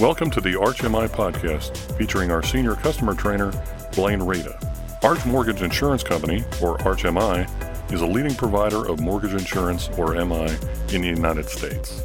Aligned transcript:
Welcome 0.00 0.28
to 0.32 0.40
the 0.40 0.54
ArchMI 0.54 1.06
podcast 1.10 1.76
featuring 1.96 2.32
our 2.32 2.42
senior 2.42 2.74
customer 2.74 3.14
trainer, 3.14 3.52
Blaine 3.94 4.20
Rada. 4.20 4.58
Arch 5.04 5.24
Mortgage 5.24 5.62
Insurance 5.62 6.02
Company, 6.02 6.40
or 6.60 6.76
ArchMI, 6.78 7.92
is 7.92 8.00
a 8.00 8.06
leading 8.06 8.34
provider 8.34 8.88
of 8.88 8.98
mortgage 8.98 9.34
insurance, 9.34 9.88
or 9.96 10.14
MI, 10.14 10.48
in 10.92 11.00
the 11.00 11.06
United 11.06 11.48
States. 11.48 12.02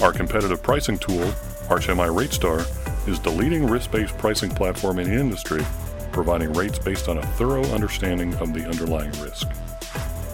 Our 0.00 0.10
competitive 0.10 0.62
pricing 0.62 0.96
tool, 0.96 1.20
ArchMI 1.68 2.08
RateStar, 2.08 3.06
is 3.06 3.20
the 3.20 3.30
leading 3.30 3.66
risk 3.66 3.90
based 3.90 4.16
pricing 4.16 4.50
platform 4.50 4.98
in 4.98 5.10
the 5.10 5.20
industry, 5.20 5.62
providing 6.12 6.54
rates 6.54 6.78
based 6.78 7.10
on 7.10 7.18
a 7.18 7.26
thorough 7.36 7.64
understanding 7.74 8.34
of 8.36 8.54
the 8.54 8.64
underlying 8.64 9.12
risk. 9.20 9.46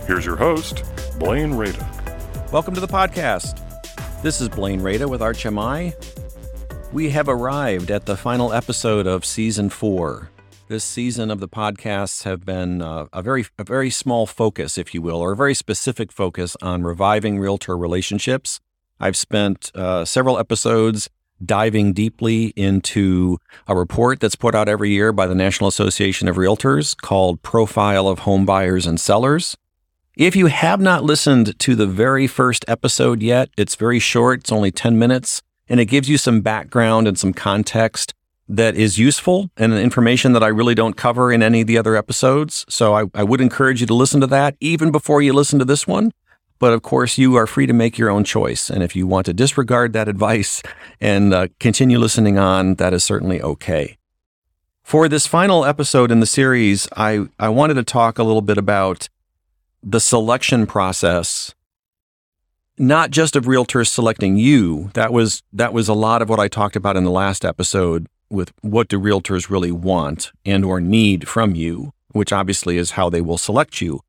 Here's 0.07 0.25
your 0.25 0.37
host, 0.37 0.85
Blaine 1.19 1.55
Rada. 1.55 1.91
Welcome 2.53 2.75
to 2.75 2.81
the 2.81 2.87
podcast. 2.87 3.61
This 4.23 4.41
is 4.41 4.49
Blaine 4.49 4.81
Rada 4.81 5.09
with 5.09 5.23
ArchMI. 5.23 6.14
We 6.95 7.11
have 7.11 7.29
arrived 7.29 7.91
at 7.91 8.07
the 8.07 8.17
final 8.17 8.53
episode 8.53 9.09
of 9.09 9.25
season 9.25 9.69
four. 9.69 10.31
This 10.69 10.85
season 10.85 11.29
of 11.29 11.41
the 11.41 11.49
podcasts 11.49 12.23
have 12.23 12.47
been 12.47 12.81
uh, 12.81 13.07
a 13.13 13.21
very 13.21 13.47
a 13.59 13.65
very 13.65 13.91
small 13.91 14.27
focus, 14.27 14.79
if 14.79 14.95
you 14.95 15.03
will, 15.03 15.17
or 15.17 15.33
a 15.33 15.37
very 15.37 15.55
specific 15.55 16.13
focus 16.13 16.57
on 16.63 16.85
reviving 16.85 17.41
realtor 17.41 17.77
relationships. 17.77 18.61
I've 19.01 19.17
spent 19.17 19.73
uh, 19.75 20.05
several 20.05 20.39
episodes 20.39 21.11
diving 21.45 21.95
deeply 21.95 22.53
into 22.55 23.39
a 23.67 23.75
report 23.75 24.21
that's 24.21 24.37
put 24.37 24.55
out 24.55 24.69
every 24.69 24.91
year 24.91 25.13
by 25.13 25.27
the 25.27 25.35
National 25.35 25.67
Association 25.67 26.29
of 26.29 26.37
Realtors 26.37 26.97
called 26.97 27.43
Profile 27.43 28.07
of 28.07 28.21
Home 28.21 28.47
Buyers 28.47 28.87
and 28.87 29.01
Sellers. 29.01 29.57
If 30.17 30.37
you 30.37 30.47
have 30.47 30.81
not 30.81 31.03
listened 31.03 31.59
to 31.59 31.75
the 31.75 31.89
very 31.89 32.29
first 32.29 32.65
episode 32.69 33.21
yet, 33.21 33.49
it's 33.57 33.75
very 33.75 33.99
short, 33.99 34.43
it's 34.43 34.53
only 34.53 34.71
10 34.71 34.97
minutes 34.97 35.43
and 35.69 35.81
it 35.81 35.87
gives 35.87 36.09
you 36.09 36.19
some 36.19 36.41
background 36.41 37.09
and 37.09 37.19
some 37.19 37.33
context 37.33 38.15
that 38.49 38.75
is 38.75 38.99
useful 38.99 39.51
and 39.57 39.73
information 39.73 40.33
that 40.35 40.43
I 40.43 40.49
really 40.49 40.75
don't 40.75 40.97
cover 40.97 41.33
in 41.33 41.43
any 41.43 41.63
of 41.63 41.67
the 41.67 41.79
other 41.79 41.97
episodes. 41.97 42.67
So 42.69 42.95
I, 42.95 43.05
I, 43.15 43.25
would 43.25 43.41
encourage 43.41 43.81
you 43.81 43.87
to 43.87 43.95
listen 43.95 44.21
to 44.21 44.27
that 44.27 44.57
even 44.61 44.91
before 44.91 45.23
you 45.23 45.33
listen 45.33 45.59
to 45.61 45.65
this 45.65 45.87
one. 45.87 46.13
But 46.59 46.73
of 46.73 46.83
course, 46.83 47.19
you 47.19 47.35
are 47.37 47.47
free 47.47 47.67
to 47.67 47.73
make 47.73 47.99
your 47.99 48.11
own 48.11 48.23
choice. 48.23 48.71
And 48.71 48.83
if 48.83 48.95
you 48.95 49.07
want 49.07 49.27
to 49.27 49.33
disregard 49.33 49.93
that 49.93 50.09
advice 50.09 50.63
and 51.01 51.33
uh, 51.33 51.49
continue 51.59 51.99
listening 51.99 52.39
on, 52.39 52.75
that 52.77 52.93
is 52.93 53.03
certainly 53.03 53.43
okay. 53.43 53.97
For 54.83 55.09
this 55.09 55.27
final 55.27 55.65
episode 55.65 56.11
in 56.11 56.21
the 56.21 56.27
series, 56.27 56.87
I, 56.95 57.27
I 57.39 57.49
wanted 57.49 57.75
to 57.75 57.83
talk 57.83 58.19
a 58.19 58.23
little 58.23 58.43
bit 58.43 58.59
about 58.59 59.09
the 59.83 60.01
selection 60.01 60.67
process 60.67 61.55
not 62.79 63.11
just 63.11 63.37
of 63.37 63.45
realtors 63.45 63.89
selecting 63.89 64.37
you. 64.37 64.91
That 64.95 65.13
was 65.13 65.43
that 65.53 65.73
was 65.73 65.89
a 65.89 65.95
lot 65.95 66.23
of 66.23 66.29
what 66.29 66.41
I 66.41 66.49
talked 66.49 66.77
about 66.77 66.97
in 66.97 67.05
the 67.05 67.11
last 67.11 67.45
episode 67.45 68.07
with 68.31 68.53
what 68.63 68.89
do 68.89 68.99
realtors 68.99 69.51
really 69.51 69.73
want 69.73 70.33
and 70.45 70.65
or 70.65 70.81
need 70.81 71.29
from 71.29 71.55
you, 71.55 71.93
which 72.13 72.33
obviously 72.33 72.79
is 72.79 72.93
how 72.93 73.09
they 73.09 73.21
will 73.21 73.39
select 73.39 73.81
you. 73.81 74.01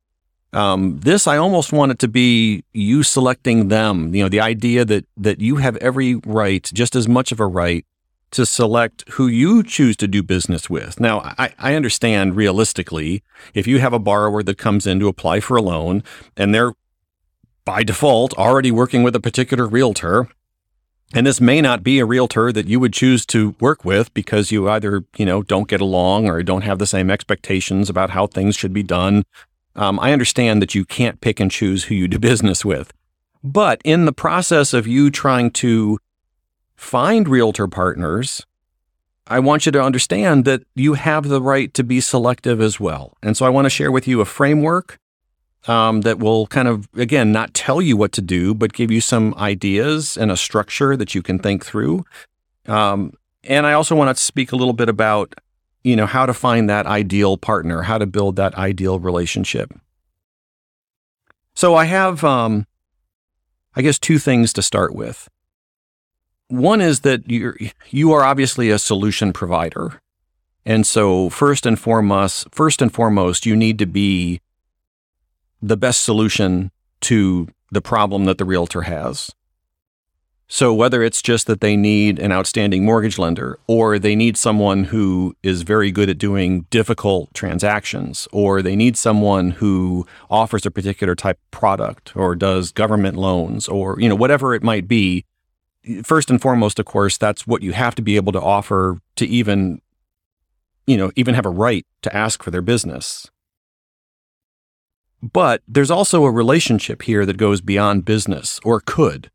Um, 0.54 1.00
this 1.02 1.28
I 1.28 1.38
almost 1.38 1.74
want 1.74 1.92
it 1.92 2.00
to 2.00 2.08
be 2.08 2.64
you 2.74 3.04
selecting 3.04 3.68
them. 3.68 4.16
You 4.16 4.24
know, 4.24 4.30
the 4.30 4.40
idea 4.40 4.86
that 4.86 5.06
that 5.18 5.42
you 5.42 5.58
have 5.58 5.76
every 5.78 6.16
right, 6.26 6.64
just 6.74 6.96
as 6.96 7.08
much 7.08 7.32
of 7.32 7.40
a 7.40 7.46
right, 7.46 7.86
to 8.32 8.46
select 8.46 9.04
who 9.12 9.28
you 9.28 9.64
choose 9.64 9.96
to 9.98 10.08
do 10.08 10.24
business 10.24 10.70
with. 10.70 11.00
Now, 11.00 11.34
I, 11.38 11.54
I 11.60 11.76
understand 11.76 12.36
realistically, 12.36 13.24
if 13.54 13.68
you 13.68 13.80
have 13.80 13.94
a 13.94 14.00
borrower 14.00 14.44
that 14.44 14.58
comes 14.58 14.88
in 14.88 15.00
to 15.00 15.08
apply 15.08 15.40
for 15.40 15.58
a 15.58 15.62
loan 15.62 16.04
and 16.36 16.54
they're 16.54 16.74
by 17.66 17.84
default 17.84 18.34
already 18.36 18.72
working 18.72 19.04
with 19.04 19.16
a 19.16 19.20
particular 19.20 19.68
realtor. 19.68 20.28
And 21.14 21.28
this 21.28 21.42
may 21.42 21.62
not 21.62 21.84
be 21.84 22.00
a 22.00 22.06
realtor 22.06 22.52
that 22.52 22.68
you 22.68 22.80
would 22.80 22.94
choose 22.94 23.26
to 23.28 23.56
work 23.60 23.84
with 23.84 24.14
because 24.14 24.52
you 24.52 24.70
either, 24.70 25.04
you 25.18 25.26
know, 25.26 25.44
don't 25.44 25.68
get 25.68 25.82
along 25.82 26.30
or 26.30 26.42
don't 26.44 26.64
have 26.64 26.80
the 26.80 26.88
same 26.88 27.10
expectations 27.10 27.90
about 27.90 28.12
how 28.12 28.28
things 28.28 28.56
should 28.56 28.74
be 28.74 28.84
done. 28.84 29.24
Um, 29.76 30.00
I 30.00 30.14
understand 30.14 30.62
that 30.62 30.74
you 30.74 30.86
can't 30.86 31.22
pick 31.22 31.40
and 31.40 31.52
choose 31.52 31.86
who 31.86 31.96
you 31.96 32.08
do 32.08 32.20
business 32.32 32.64
with. 32.64 32.92
But 33.44 33.82
in 33.84 34.06
the 34.06 34.14
process 34.14 34.74
of 34.74 34.88
you 34.88 35.12
trying 35.12 35.52
to 35.52 36.00
find 36.76 37.28
realtor 37.28 37.68
partners, 37.68 38.46
I 39.28 39.40
want 39.40 39.66
you 39.66 39.72
to 39.72 39.82
understand 39.82 40.46
that 40.46 40.64
you 40.76 40.94
have 40.94 41.28
the 41.28 41.42
right 41.42 41.74
to 41.76 41.84
be 41.84 42.00
selective 42.02 42.62
as 42.62 42.80
well. 42.80 43.14
And 43.24 43.36
so 43.36 43.46
I 43.46 43.50
want 43.50 43.66
to 43.66 43.70
share 43.70 43.92
with 43.92 44.08
you 44.08 44.22
a 44.22 44.26
framework 44.26 45.00
um, 45.68 46.02
that 46.02 46.20
will 46.20 46.48
kind 46.48 46.68
of, 46.68 46.88
again, 46.96 47.32
not 47.32 47.54
tell 47.54 47.82
you 47.82 47.98
what 47.98 48.12
to 48.14 48.22
do, 48.22 48.54
but 48.54 48.74
give 48.74 48.92
you 48.92 49.02
some 49.02 49.34
ideas 49.36 50.18
and 50.18 50.32
a 50.32 50.38
structure 50.38 50.96
that 50.96 51.16
you 51.16 51.22
can 51.22 51.40
think 51.40 51.66
through. 51.66 52.06
Um, 52.68 53.14
and 53.44 53.66
I 53.66 53.74
also 53.74 53.96
want 53.96 54.16
to 54.16 54.24
speak 54.24 54.52
a 54.52 54.56
little 54.56 54.74
bit 54.74 54.90
about, 54.90 55.36
you 55.84 55.96
know, 55.96 56.06
how 56.06 56.26
to 56.26 56.34
find 56.34 56.70
that 56.70 56.86
ideal 56.86 57.38
partner, 57.38 57.84
how 57.84 57.98
to 57.98 58.06
build 58.06 58.36
that 58.38 58.56
ideal 58.56 59.00
relationship. 59.00 59.74
So 61.54 61.76
I 61.76 61.86
have, 61.86 62.24
um, 62.24 62.68
I 63.76 63.82
guess, 63.82 64.00
two 64.00 64.20
things 64.20 64.52
to 64.54 64.62
start 64.62 64.94
with. 64.94 65.30
One 66.48 66.82
is 66.82 67.02
that 67.02 67.30
you're, 67.30 67.58
you 67.90 68.12
are 68.14 68.24
obviously 68.24 68.70
a 68.70 68.78
solution 68.78 69.34
provider. 69.34 70.00
And 70.66 70.86
so 70.86 71.30
first 71.30 71.66
and 71.66 71.80
foremost, 71.80 72.48
first 72.52 72.82
and 72.82 72.92
foremost, 72.92 73.46
you 73.46 73.56
need 73.56 73.80
to 73.80 73.86
be 73.86 74.42
the 75.66 75.78
best 75.78 76.02
solution 76.02 76.72
to 77.02 77.48
the 77.72 77.82
problem 77.82 78.26
that 78.26 78.38
the 78.38 78.46
realtor 78.46 78.84
has. 78.84 79.32
So, 80.48 80.76
whether 80.76 81.02
it's 81.02 81.24
just 81.24 81.48
that 81.48 81.60
they 81.60 81.76
need 81.76 82.20
an 82.20 82.32
outstanding 82.32 82.86
mortgage 82.86 83.18
lender, 83.18 83.58
or 83.66 83.98
they 83.98 84.16
need 84.16 84.38
someone 84.38 84.84
who 84.84 85.36
is 85.42 85.64
very 85.64 85.92
good 85.92 86.08
at 86.08 86.20
doing 86.20 86.68
difficult 86.70 87.34
transactions, 87.34 88.28
or 88.32 88.62
they 88.62 88.76
need 88.76 88.96
someone 88.96 89.52
who 89.52 90.06
offers 90.30 90.64
a 90.64 90.72
particular 90.72 91.16
type 91.16 91.38
of 91.38 91.52
product, 91.52 92.16
or 92.16 92.36
does 92.36 92.72
government 92.72 93.18
loans, 93.18 93.68
or 93.68 94.00
you 94.00 94.08
know 94.08 94.16
whatever 94.16 94.54
it 94.54 94.62
might 94.62 94.88
be, 94.88 95.26
first 96.04 96.30
and 96.30 96.40
foremost, 96.40 96.78
of 96.78 96.86
course, 96.86 97.18
that's 97.18 97.48
what 97.48 97.64
you 97.64 97.74
have 97.74 97.96
to 97.96 98.04
be 98.04 98.16
able 98.16 98.32
to 98.32 98.42
offer 98.42 99.00
to 99.16 99.26
even, 99.26 99.82
you 100.86 100.96
know, 100.96 101.12
even 101.16 101.34
have 101.34 101.48
a 101.48 101.50
right 101.50 101.88
to 102.04 102.16
ask 102.16 102.44
for 102.44 102.52
their 102.52 102.62
business. 102.62 103.32
But 105.34 105.64
there's 105.68 105.90
also 105.90 106.24
a 106.24 106.32
relationship 106.32 107.02
here 107.02 107.26
that 107.26 107.38
goes 107.38 107.60
beyond 107.60 108.06
business, 108.06 108.60
or 108.64 108.80
could. 108.80 109.32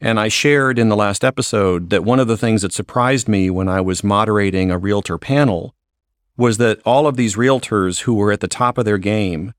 And 0.00 0.18
I 0.18 0.28
shared 0.28 0.78
in 0.78 0.88
the 0.88 0.96
last 0.96 1.22
episode 1.22 1.90
that 1.90 2.04
one 2.04 2.18
of 2.18 2.28
the 2.28 2.36
things 2.36 2.62
that 2.62 2.72
surprised 2.72 3.28
me 3.28 3.50
when 3.50 3.68
I 3.68 3.82
was 3.82 4.02
moderating 4.02 4.70
a 4.70 4.78
realtor 4.78 5.18
panel 5.18 5.74
was 6.36 6.56
that 6.58 6.80
all 6.86 7.06
of 7.06 7.16
these 7.16 7.36
realtors 7.36 8.00
who 8.00 8.14
were 8.14 8.32
at 8.32 8.40
the 8.40 8.48
top 8.48 8.78
of 8.78 8.86
their 8.86 8.98
game, 8.98 9.52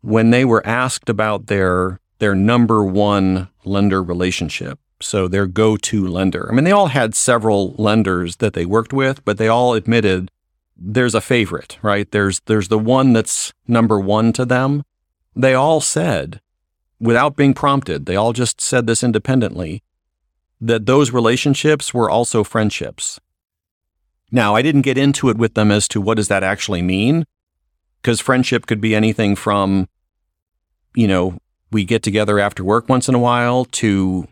when 0.00 0.30
they 0.30 0.44
were 0.44 0.66
asked 0.66 1.08
about 1.08 1.46
their 1.46 2.00
their 2.18 2.34
number 2.34 2.82
one 2.82 3.48
lender 3.64 4.02
relationship, 4.02 4.78
so 5.02 5.28
their 5.28 5.46
go-to 5.46 6.06
lender. 6.06 6.48
I 6.50 6.54
mean, 6.54 6.64
they 6.64 6.72
all 6.72 6.86
had 6.86 7.14
several 7.14 7.74
lenders 7.74 8.36
that 8.36 8.54
they 8.54 8.64
worked 8.64 8.92
with, 8.92 9.22
but 9.24 9.38
they 9.38 9.48
all 9.48 9.74
admitted 9.74 10.30
there's 10.76 11.14
a 11.14 11.20
favorite, 11.20 11.78
right? 11.82 12.10
There's 12.10 12.40
there's 12.46 12.68
the 12.68 12.78
one 12.78 13.12
that's 13.12 13.52
number 13.66 13.98
one 13.98 14.32
to 14.34 14.44
them, 14.44 14.84
they 15.36 15.54
all 15.54 15.80
said, 15.80 16.40
without 16.98 17.36
being 17.36 17.54
prompted, 17.54 18.06
they 18.06 18.16
all 18.16 18.32
just 18.32 18.60
said 18.60 18.86
this 18.86 19.04
independently, 19.04 19.82
that 20.60 20.86
those 20.86 21.12
relationships 21.12 21.92
were 21.92 22.10
also 22.10 22.42
friendships. 22.42 23.20
Now, 24.32 24.56
I 24.56 24.62
didn't 24.62 24.82
get 24.82 24.98
into 24.98 25.28
it 25.28 25.36
with 25.36 25.54
them 25.54 25.70
as 25.70 25.86
to 25.88 26.00
what 26.00 26.16
does 26.16 26.28
that 26.28 26.42
actually 26.42 26.82
mean, 26.82 27.26
because 28.00 28.20
friendship 28.20 28.66
could 28.66 28.80
be 28.80 28.94
anything 28.94 29.36
from, 29.36 29.88
you 30.94 31.06
know, 31.06 31.38
we 31.70 31.84
get 31.84 32.02
together 32.02 32.38
after 32.38 32.64
work 32.64 32.88
once 32.88 33.08
in 33.08 33.14
a 33.14 33.18
while 33.18 33.66
to 33.66 34.26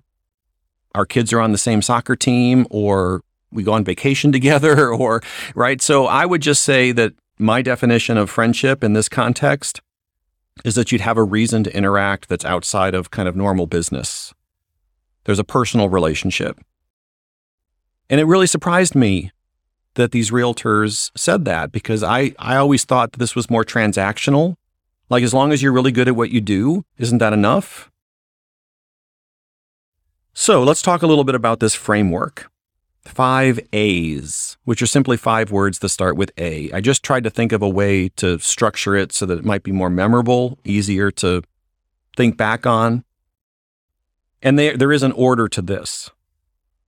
our 0.94 1.04
kids 1.04 1.32
are 1.32 1.40
on 1.40 1.52
the 1.52 1.58
same 1.58 1.82
soccer 1.82 2.16
team 2.16 2.66
or 2.70 3.20
we 3.50 3.62
go 3.62 3.72
on 3.72 3.84
vacation 3.84 4.32
together 4.38 4.90
or 4.90 5.20
right 5.54 5.82
so 5.82 6.06
i 6.06 6.24
would 6.24 6.40
just 6.40 6.62
say 6.62 6.92
that 6.92 7.12
my 7.38 7.60
definition 7.60 8.16
of 8.16 8.30
friendship 8.30 8.84
in 8.84 8.92
this 8.92 9.08
context 9.08 9.80
is 10.64 10.74
that 10.74 10.92
you'd 10.92 11.00
have 11.00 11.16
a 11.16 11.24
reason 11.24 11.64
to 11.64 11.76
interact 11.76 12.28
that's 12.28 12.44
outside 12.44 12.94
of 12.94 13.10
kind 13.10 13.28
of 13.28 13.36
normal 13.36 13.66
business. 13.66 14.32
There's 15.24 15.38
a 15.38 15.44
personal 15.44 15.88
relationship. 15.88 16.60
And 18.08 18.20
it 18.20 18.24
really 18.24 18.46
surprised 18.46 18.94
me 18.94 19.32
that 19.94 20.12
these 20.12 20.30
realtors 20.30 21.10
said 21.16 21.44
that 21.46 21.72
because 21.72 22.02
I, 22.02 22.34
I 22.38 22.56
always 22.56 22.84
thought 22.84 23.12
that 23.12 23.18
this 23.18 23.34
was 23.34 23.50
more 23.50 23.64
transactional. 23.64 24.56
Like, 25.08 25.22
as 25.22 25.34
long 25.34 25.52
as 25.52 25.62
you're 25.62 25.72
really 25.72 25.92
good 25.92 26.08
at 26.08 26.16
what 26.16 26.30
you 26.30 26.40
do, 26.40 26.84
isn't 26.98 27.18
that 27.18 27.32
enough? 27.32 27.90
So, 30.32 30.62
let's 30.62 30.82
talk 30.82 31.02
a 31.02 31.06
little 31.06 31.24
bit 31.24 31.34
about 31.34 31.60
this 31.60 31.74
framework 31.74 32.50
five 33.04 33.60
A's, 33.72 34.56
which 34.64 34.82
are 34.82 34.86
simply 34.86 35.16
five 35.16 35.50
words 35.50 35.78
that 35.80 35.88
start 35.90 36.16
with 36.16 36.32
A. 36.38 36.70
I 36.72 36.80
just 36.80 37.02
tried 37.02 37.24
to 37.24 37.30
think 37.30 37.52
of 37.52 37.62
a 37.62 37.68
way 37.68 38.08
to 38.10 38.38
structure 38.38 38.96
it 38.96 39.12
so 39.12 39.26
that 39.26 39.38
it 39.38 39.44
might 39.44 39.62
be 39.62 39.72
more 39.72 39.90
memorable, 39.90 40.58
easier 40.64 41.10
to 41.12 41.42
think 42.16 42.36
back 42.36 42.66
on. 42.66 43.04
And 44.42 44.58
there, 44.58 44.76
there 44.76 44.92
is 44.92 45.02
an 45.02 45.12
order 45.12 45.48
to 45.48 45.62
this 45.62 46.10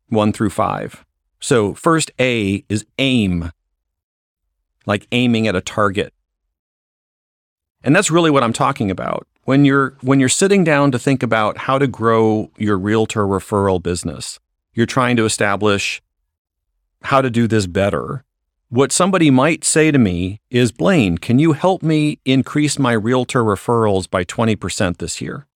one 0.08 0.32
through 0.32 0.50
five. 0.50 1.04
So, 1.40 1.74
first 1.74 2.10
A 2.18 2.64
is 2.68 2.86
aim, 2.98 3.52
like 4.86 5.06
aiming 5.12 5.46
at 5.46 5.56
a 5.56 5.60
target. 5.60 6.12
And 7.82 7.94
that's 7.94 8.10
really 8.10 8.30
what 8.30 8.42
I'm 8.42 8.52
talking 8.52 8.90
about. 8.90 9.26
When 9.44 9.64
you're 9.64 9.96
when 10.00 10.18
you're 10.18 10.28
sitting 10.28 10.64
down 10.64 10.90
to 10.90 10.98
think 10.98 11.22
about 11.22 11.56
how 11.58 11.78
to 11.78 11.86
grow 11.86 12.50
your 12.56 12.78
realtor 12.78 13.22
referral 13.22 13.82
business, 13.82 14.40
you're 14.74 14.86
trying 14.86 15.16
to 15.16 15.24
establish 15.24 16.02
how 17.02 17.20
to 17.20 17.30
do 17.30 17.46
this 17.46 17.66
better. 17.66 18.24
What 18.68 18.90
somebody 18.90 19.30
might 19.30 19.64
say 19.64 19.90
to 19.90 19.98
me 19.98 20.40
is, 20.50 20.72
Blaine, 20.72 21.18
can 21.18 21.38
you 21.38 21.52
help 21.52 21.82
me 21.82 22.18
increase 22.24 22.78
my 22.78 22.92
realtor 22.92 23.44
referrals 23.44 24.10
by 24.10 24.24
20% 24.24 24.98
this 24.98 25.20
year? 25.20 25.46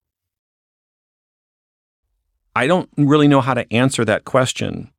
I 2.55 2.67
don't 2.67 2.89
really 2.97 3.29
know 3.29 3.41
how 3.41 3.55
to 3.55 3.73
answer 3.73 4.05
that 4.05 4.25
question 4.25 4.91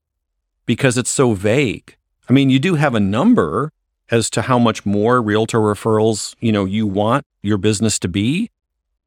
because 0.66 0.98
it's 0.98 1.10
so 1.10 1.34
vague. 1.34 1.96
I 2.30 2.34
mean, 2.34 2.50
you 2.50 2.60
do 2.60 2.76
have 2.76 2.96
a 2.96 3.00
number 3.00 3.72
as 4.10 4.30
to 4.32 4.44
how 4.44 4.60
much 4.60 4.86
more 4.86 5.22
realtor 5.22 5.60
referrals, 5.60 6.36
you 6.40 6.52
know, 6.52 6.66
you 6.66 6.86
want 6.86 7.26
your 7.42 7.58
business 7.58 7.98
to 8.00 8.08
be, 8.08 8.52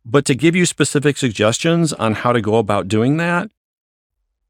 but 0.04 0.24
to 0.26 0.34
give 0.34 0.56
you 0.56 0.66
specific 0.66 1.16
suggestions 1.16 1.92
on 1.92 2.14
how 2.14 2.32
to 2.32 2.40
go 2.40 2.56
about 2.56 2.88
doing 2.88 3.16
that, 3.18 3.50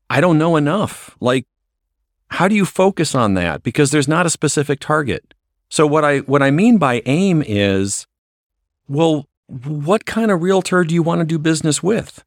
I 0.09 0.21
don't 0.21 0.39
know 0.39 0.57
enough. 0.57 1.17
Like 1.21 1.47
how 2.35 2.49
do 2.49 2.55
you 2.55 2.65
focus 2.65 3.15
on 3.15 3.35
that 3.35 3.63
because 3.63 3.91
there's 3.91 4.09
not 4.09 4.27
a 4.27 4.31
specific 4.31 4.81
target. 4.81 5.35
So 5.69 5.87
what 5.87 6.05
I 6.05 6.19
what 6.21 6.43
I 6.43 6.51
mean 6.51 6.79
by 6.79 7.03
aim 7.07 7.43
is 7.47 8.07
well, 8.89 9.27
what 9.47 10.05
kind 10.05 10.31
of 10.31 10.43
realtor 10.43 10.85
do 10.85 10.95
you 10.95 11.03
want 11.03 11.21
to 11.21 11.25
do 11.25 11.39
business 11.39 11.83
with? 11.83 12.25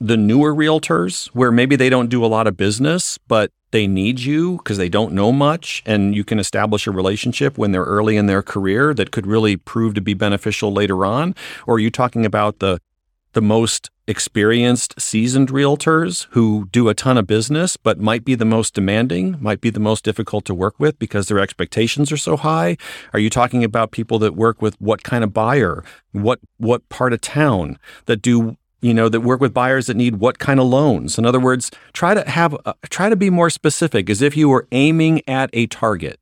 the 0.00 0.16
newer 0.16 0.54
realtors 0.54 1.28
where 1.28 1.50
maybe 1.50 1.76
they 1.76 1.88
don't 1.88 2.10
do 2.10 2.24
a 2.24 2.26
lot 2.26 2.46
of 2.46 2.56
business, 2.56 3.18
but 3.26 3.50
they 3.70 3.86
need 3.86 4.20
you 4.20 4.58
because 4.58 4.76
they 4.76 4.88
don't 4.88 5.12
know 5.12 5.32
much 5.32 5.82
and 5.86 6.14
you 6.14 6.24
can 6.24 6.38
establish 6.38 6.86
a 6.86 6.90
relationship 6.90 7.56
when 7.56 7.72
they're 7.72 7.84
early 7.84 8.16
in 8.16 8.26
their 8.26 8.42
career 8.42 8.92
that 8.92 9.10
could 9.10 9.26
really 9.26 9.56
prove 9.56 9.94
to 9.94 10.00
be 10.00 10.14
beneficial 10.14 10.72
later 10.72 11.06
on? 11.06 11.34
Or 11.66 11.76
are 11.76 11.80
you 11.80 11.90
talking 11.90 12.26
about 12.26 12.58
the 12.58 12.80
the 13.34 13.42
most 13.42 13.90
experienced, 14.06 15.00
seasoned 15.00 15.48
realtors 15.48 16.26
who 16.30 16.68
do 16.72 16.88
a 16.88 16.94
ton 16.94 17.16
of 17.18 17.26
business, 17.26 17.76
but 17.76 17.98
might 17.98 18.24
be 18.24 18.34
the 18.34 18.44
most 18.44 18.74
demanding, 18.74 19.36
might 19.40 19.60
be 19.60 19.70
the 19.70 19.80
most 19.80 20.04
difficult 20.04 20.44
to 20.44 20.54
work 20.54 20.74
with 20.78 20.98
because 20.98 21.28
their 21.28 21.38
expectations 21.38 22.10
are 22.10 22.16
so 22.16 22.36
high? 22.36 22.76
Are 23.12 23.18
you 23.18 23.30
talking 23.30 23.64
about 23.64 23.92
people 23.92 24.18
that 24.20 24.34
work 24.34 24.60
with 24.60 24.80
what 24.80 25.02
kind 25.02 25.22
of 25.22 25.32
buyer, 25.32 25.84
what 26.12 26.40
what 26.58 26.88
part 26.88 27.12
of 27.12 27.20
town, 27.20 27.78
that 28.06 28.22
do 28.22 28.56
you 28.80 28.92
know, 28.92 29.08
that 29.08 29.20
work 29.20 29.40
with 29.40 29.54
buyers 29.54 29.86
that 29.86 29.96
need 29.96 30.16
what 30.16 30.38
kind 30.38 30.60
of 30.60 30.66
loans. 30.66 31.16
In 31.16 31.24
other 31.24 31.40
words, 31.40 31.70
try 31.94 32.12
to 32.12 32.28
have 32.28 32.54
try 32.90 33.08
to 33.08 33.16
be 33.16 33.30
more 33.30 33.48
specific 33.48 34.10
as 34.10 34.20
if 34.20 34.36
you 34.36 34.50
were 34.50 34.68
aiming 34.72 35.22
at 35.26 35.48
a 35.54 35.66
target. 35.68 36.20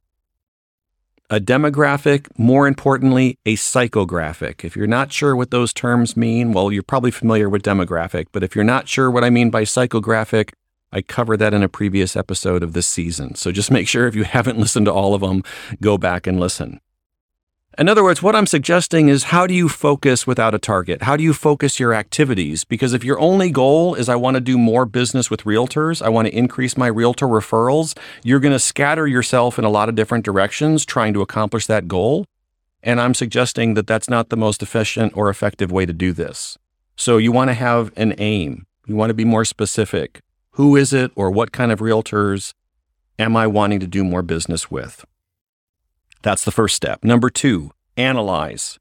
A 1.33 1.41
demographic, 1.41 2.27
more 2.37 2.69
importantly, 2.69 3.39
a 3.47 3.57
psychographic. 3.57 4.67
If 4.67 4.77
you're 4.77 4.87
not 4.87 5.15
sure 5.15 5.35
what 5.35 5.51
those 5.51 5.73
terms 5.73 6.15
mean, 6.15 6.53
well, 6.53 6.71
you're 6.71 6.83
probably 6.83 7.11
familiar 7.11 7.49
with 7.49 7.63
demographic, 7.63 8.27
but 8.33 8.43
if 8.43 8.55
you're 8.55 8.65
not 8.65 8.87
sure 8.87 9.11
what 9.11 9.25
I 9.25 9.31
mean 9.31 9.49
by 9.49 9.63
psychographic, 9.63 10.51
I 10.93 11.01
covered 11.01 11.39
that 11.39 11.55
in 11.55 11.63
a 11.63 11.71
previous 11.71 12.17
episode 12.17 12.63
of 12.63 12.75
this 12.75 12.87
season. 12.87 13.35
So 13.35 13.51
just 13.51 13.71
make 13.71 13.89
sure 13.89 14.07
if 14.07 14.15
you 14.15 14.25
haven't 14.37 14.59
listened 14.59 14.85
to 14.85 14.93
all 14.93 15.15
of 15.15 15.23
them, 15.23 15.43
go 15.81 15.97
back 15.97 16.27
and 16.27 16.39
listen. 16.39 16.83
In 17.79 17.89
other 17.89 18.05
words, 18.05 18.23
what 18.23 18.37
I'm 18.37 18.47
suggesting 18.47 19.09
is 19.09 19.25
how 19.25 19.47
do 19.47 19.55
you 19.55 19.67
focus 19.67 20.27
without 20.27 20.55
a 20.55 20.59
target? 20.59 21.03
How 21.03 21.17
do 21.17 21.25
you 21.25 21.33
focus 21.33 21.81
your 21.81 21.95
activities? 21.95 22.65
Because 22.65 22.93
if 22.93 23.03
your 23.03 23.19
only 23.19 23.51
goal 23.51 23.95
is 23.95 24.11
I 24.11 24.17
want 24.17 24.35
to 24.35 24.43
do 24.43 24.59
more 24.59 24.85
business 24.85 25.31
with 25.31 25.45
realtors, 25.45 26.03
I 26.03 26.11
want 26.11 26.29
to 26.29 26.37
increase 26.37 26.77
my 26.77 26.89
realtor 26.89 27.27
referrals, 27.27 27.97
you're 28.23 28.41
going 28.41 28.53
to 28.53 28.59
scatter 28.59 29.07
yourself 29.07 29.59
in 29.59 29.65
a 29.65 29.71
lot 29.71 29.89
of 29.89 29.95
different 29.95 30.23
directions 30.23 30.85
trying 30.85 31.15
to 31.15 31.23
accomplish 31.23 31.67
that 31.67 31.89
goal. 31.89 32.27
And 32.83 33.01
I'm 33.01 33.15
suggesting 33.15 33.73
that 33.73 33.87
that's 33.87 34.11
not 34.11 34.29
the 34.29 34.37
most 34.37 34.63
efficient 34.63 35.17
or 35.17 35.31
effective 35.31 35.73
way 35.73 35.87
to 35.87 35.95
do 35.95 36.13
this. 36.13 36.59
So 36.97 37.17
you 37.17 37.33
want 37.33 37.49
to 37.49 37.55
have 37.55 37.91
an 37.97 38.15
aim. 38.19 38.67
You 38.87 38.97
want 38.97 39.09
to 39.11 39.15
be 39.15 39.25
more 39.25 39.47
specific. 39.47 40.21
Who 40.53 40.77
is 40.77 40.93
it 40.93 41.11
or 41.15 41.31
what 41.31 41.53
kind 41.53 41.73
of 41.73 41.81
realtors 41.81 42.53
am 43.19 43.35
I 43.35 43.47
wanting 43.47 43.81
to 43.81 43.87
do 43.87 44.05
more 44.05 44.21
business 44.21 44.71
with? 44.71 45.07
That's 46.23 46.45
the 46.45 46.53
first 46.53 46.77
step. 46.77 47.03
Number 47.03 47.31
two, 47.31 47.73
analyze. 47.97 48.79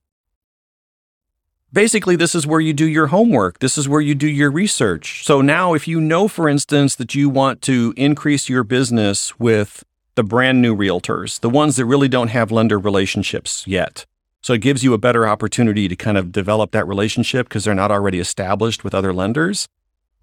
Basically, 1.73 2.15
this 2.15 2.35
is 2.35 2.45
where 2.45 2.59
you 2.59 2.73
do 2.73 2.85
your 2.85 3.07
homework. 3.07 3.59
This 3.59 3.77
is 3.77 3.87
where 3.87 4.01
you 4.01 4.13
do 4.13 4.27
your 4.27 4.51
research. 4.51 5.25
So 5.25 5.41
now, 5.41 5.73
if 5.73 5.87
you 5.87 6.01
know, 6.01 6.27
for 6.27 6.49
instance, 6.49 6.95
that 6.97 7.15
you 7.15 7.29
want 7.29 7.61
to 7.63 7.93
increase 7.95 8.49
your 8.49 8.63
business 8.63 9.39
with 9.39 9.83
the 10.15 10.23
brand 10.23 10.61
new 10.61 10.75
realtors, 10.75 11.39
the 11.39 11.49
ones 11.49 11.77
that 11.77 11.85
really 11.85 12.09
don't 12.09 12.27
have 12.27 12.51
lender 12.51 12.77
relationships 12.77 13.65
yet. 13.65 14.05
So 14.41 14.53
it 14.53 14.61
gives 14.61 14.83
you 14.83 14.93
a 14.93 14.97
better 14.97 15.25
opportunity 15.25 15.87
to 15.87 15.95
kind 15.95 16.17
of 16.17 16.33
develop 16.33 16.71
that 16.71 16.87
relationship 16.87 17.47
because 17.47 17.63
they're 17.63 17.73
not 17.73 17.91
already 17.91 18.19
established 18.19 18.83
with 18.83 18.93
other 18.93 19.13
lenders. 19.13 19.67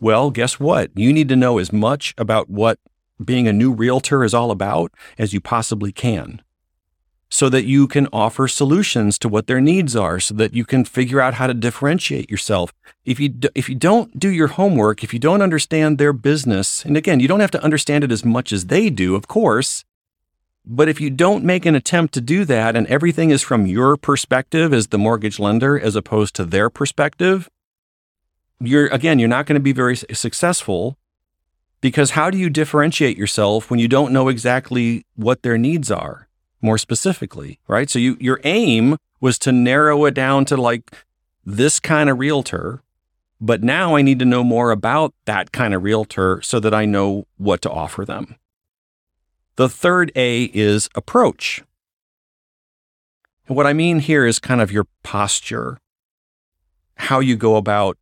Well, 0.01 0.31
guess 0.31 0.61
what? 0.61 0.91
You 0.95 1.13
need 1.13 1.31
to 1.31 1.37
know 1.37 1.59
as 1.59 1.73
much 1.73 2.15
about 2.19 2.51
what 2.51 2.79
being 3.25 3.49
a 3.49 3.53
new 3.53 3.73
realtor 3.73 4.23
is 4.23 4.35
all 4.35 4.51
about 4.51 4.93
as 5.17 5.33
you 5.33 5.41
possibly 5.41 5.93
can 5.93 6.43
so 7.31 7.49
that 7.49 7.65
you 7.65 7.87
can 7.87 8.09
offer 8.13 8.49
solutions 8.49 9.19
to 9.19 9.29
what 9.29 9.47
their 9.47 9.61
needs 9.61 9.95
are 9.95 10.19
so 10.19 10.35
that 10.35 10.55
you 10.55 10.65
can 10.65 10.85
figure 10.85 11.21
out 11.21 11.35
how 11.35 11.47
to 11.47 11.55
differentiate 11.55 12.31
yourself. 12.31 12.73
If 13.05 13.21
you 13.21 13.35
if 13.55 13.69
you 13.69 13.75
don't 13.75 14.19
do 14.19 14.31
your 14.31 14.49
homework 14.49 15.05
if 15.05 15.13
you 15.13 15.19
don't 15.19 15.43
understand 15.43 15.99
their 15.99 16.13
business 16.13 16.85
and 16.85 16.97
again 16.97 17.21
you 17.21 17.29
don't 17.29 17.41
have 17.41 17.51
to 17.53 17.63
understand 17.63 18.05
it 18.05 18.13
as 18.13 18.25
much 18.25 18.53
as 18.53 18.67
they 18.67 18.91
do 18.91 19.15
of 19.15 19.29
course 19.29 19.85
but 20.71 20.89
if 20.89 21.01
you 21.01 21.09
don't 21.09 21.45
make 21.45 21.65
an 21.65 21.75
attempt 21.75 22.13
to 22.15 22.21
do 22.21 22.45
that 22.45 22.77
and 22.77 22.87
everything 22.89 23.31
is 23.31 23.43
from 23.43 23.67
your 23.67 23.97
perspective 23.97 24.75
as 24.75 24.89
the 24.89 24.99
mortgage 24.99 25.39
lender 25.39 25.81
as 25.81 25.97
opposed 25.97 26.35
to 26.35 26.45
their 26.45 26.69
perspective 26.69 27.49
you're 28.61 28.89
again 28.89 29.19
you're 29.19 29.29
not 29.29 29.47
going 29.47 29.55
to 29.55 29.61
be 29.61 29.73
very 29.73 29.97
successful 29.97 30.99
because 31.81 32.11
how 32.11 32.29
do 32.29 32.37
you 32.37 32.51
differentiate 32.51 33.17
yourself 33.17 33.71
when 33.71 33.81
you 33.81 33.89
don't 33.89 34.13
know 34.13 34.29
exactly 34.29 35.07
what 35.15 35.43
their 35.43 35.57
needs 35.57 35.91
are 35.91 36.28
more 36.61 36.79
specifically, 36.79 37.59
right? 37.69 37.89
So 37.89 37.99
you 37.99 38.17
your 38.21 38.41
aim 38.45 38.97
was 39.21 39.39
to 39.41 39.53
narrow 39.53 40.05
it 40.05 40.15
down 40.15 40.45
to 40.47 40.57
like 40.57 41.05
this 41.45 41.81
kind 41.81 42.11
of 42.11 42.19
realtor, 42.19 42.83
but 43.41 43.63
now 43.63 43.97
I 43.97 44.03
need 44.03 44.19
to 44.19 44.25
know 44.25 44.45
more 44.45 44.71
about 44.71 45.15
that 45.25 45.53
kind 45.53 45.75
of 45.75 45.83
realtor 45.83 46.41
so 46.43 46.61
that 46.61 46.75
I 46.75 46.85
know 46.85 47.27
what 47.37 47.63
to 47.63 47.71
offer 47.71 48.05
them. 48.05 48.37
The 49.57 49.69
third 49.69 50.13
A 50.15 50.45
is 50.55 50.89
approach. 50.95 51.63
And 53.47 53.57
what 53.57 53.67
I 53.67 53.73
mean 53.73 54.01
here 54.01 54.27
is 54.27 54.39
kind 54.39 54.61
of 54.61 54.71
your 54.71 54.87
posture, 55.03 55.79
how 56.97 57.21
you 57.21 57.35
go 57.35 57.57
about 57.57 57.97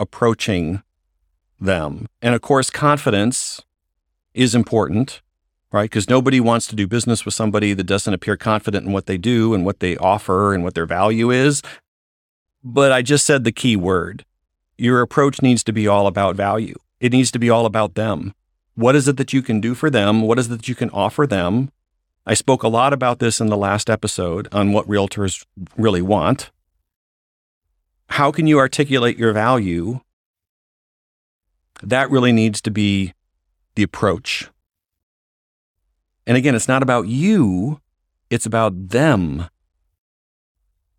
approaching 0.00 0.82
them. 1.60 2.06
And 2.22 2.34
of 2.34 2.40
course, 2.40 2.70
confidence 2.70 3.62
is 4.34 4.54
important 4.54 5.22
right? 5.72 5.90
Because 5.90 6.08
nobody 6.08 6.40
wants 6.40 6.66
to 6.68 6.76
do 6.76 6.86
business 6.86 7.24
with 7.24 7.34
somebody 7.34 7.72
that 7.74 7.84
doesn't 7.84 8.14
appear 8.14 8.36
confident 8.36 8.86
in 8.86 8.92
what 8.92 9.06
they 9.06 9.18
do 9.18 9.54
and 9.54 9.64
what 9.64 9.80
they 9.80 9.96
offer 9.96 10.54
and 10.54 10.64
what 10.64 10.74
their 10.74 10.86
value 10.86 11.30
is. 11.30 11.62
But 12.62 12.92
I 12.92 13.02
just 13.02 13.26
said 13.26 13.44
the 13.44 13.52
key 13.52 13.76
word. 13.76 14.24
Your 14.78 15.00
approach 15.00 15.42
needs 15.42 15.64
to 15.64 15.72
be 15.72 15.86
all 15.88 16.06
about 16.06 16.36
value. 16.36 16.76
It 17.00 17.12
needs 17.12 17.30
to 17.32 17.38
be 17.38 17.50
all 17.50 17.66
about 17.66 17.94
them. 17.94 18.34
What 18.74 18.96
is 18.96 19.08
it 19.08 19.16
that 19.16 19.32
you 19.32 19.42
can 19.42 19.60
do 19.60 19.74
for 19.74 19.88
them? 19.88 20.22
What 20.22 20.38
is 20.38 20.46
it 20.46 20.56
that 20.56 20.68
you 20.68 20.74
can 20.74 20.90
offer 20.90 21.26
them? 21.26 21.70
I 22.26 22.34
spoke 22.34 22.62
a 22.62 22.68
lot 22.68 22.92
about 22.92 23.20
this 23.20 23.40
in 23.40 23.46
the 23.46 23.56
last 23.56 23.88
episode 23.88 24.48
on 24.52 24.72
what 24.72 24.88
realtors 24.88 25.46
really 25.76 26.02
want. 26.02 26.50
How 28.10 28.32
can 28.32 28.46
you 28.46 28.58
articulate 28.58 29.16
your 29.16 29.32
value? 29.32 30.00
That 31.82 32.10
really 32.10 32.32
needs 32.32 32.60
to 32.62 32.70
be 32.70 33.14
the 33.76 33.82
approach 33.82 34.48
and 36.26 36.36
again, 36.36 36.54
it's 36.54 36.68
not 36.68 36.82
about 36.82 37.08
you, 37.08 37.80
it's 38.30 38.46
about 38.46 38.88
them. 38.88 39.46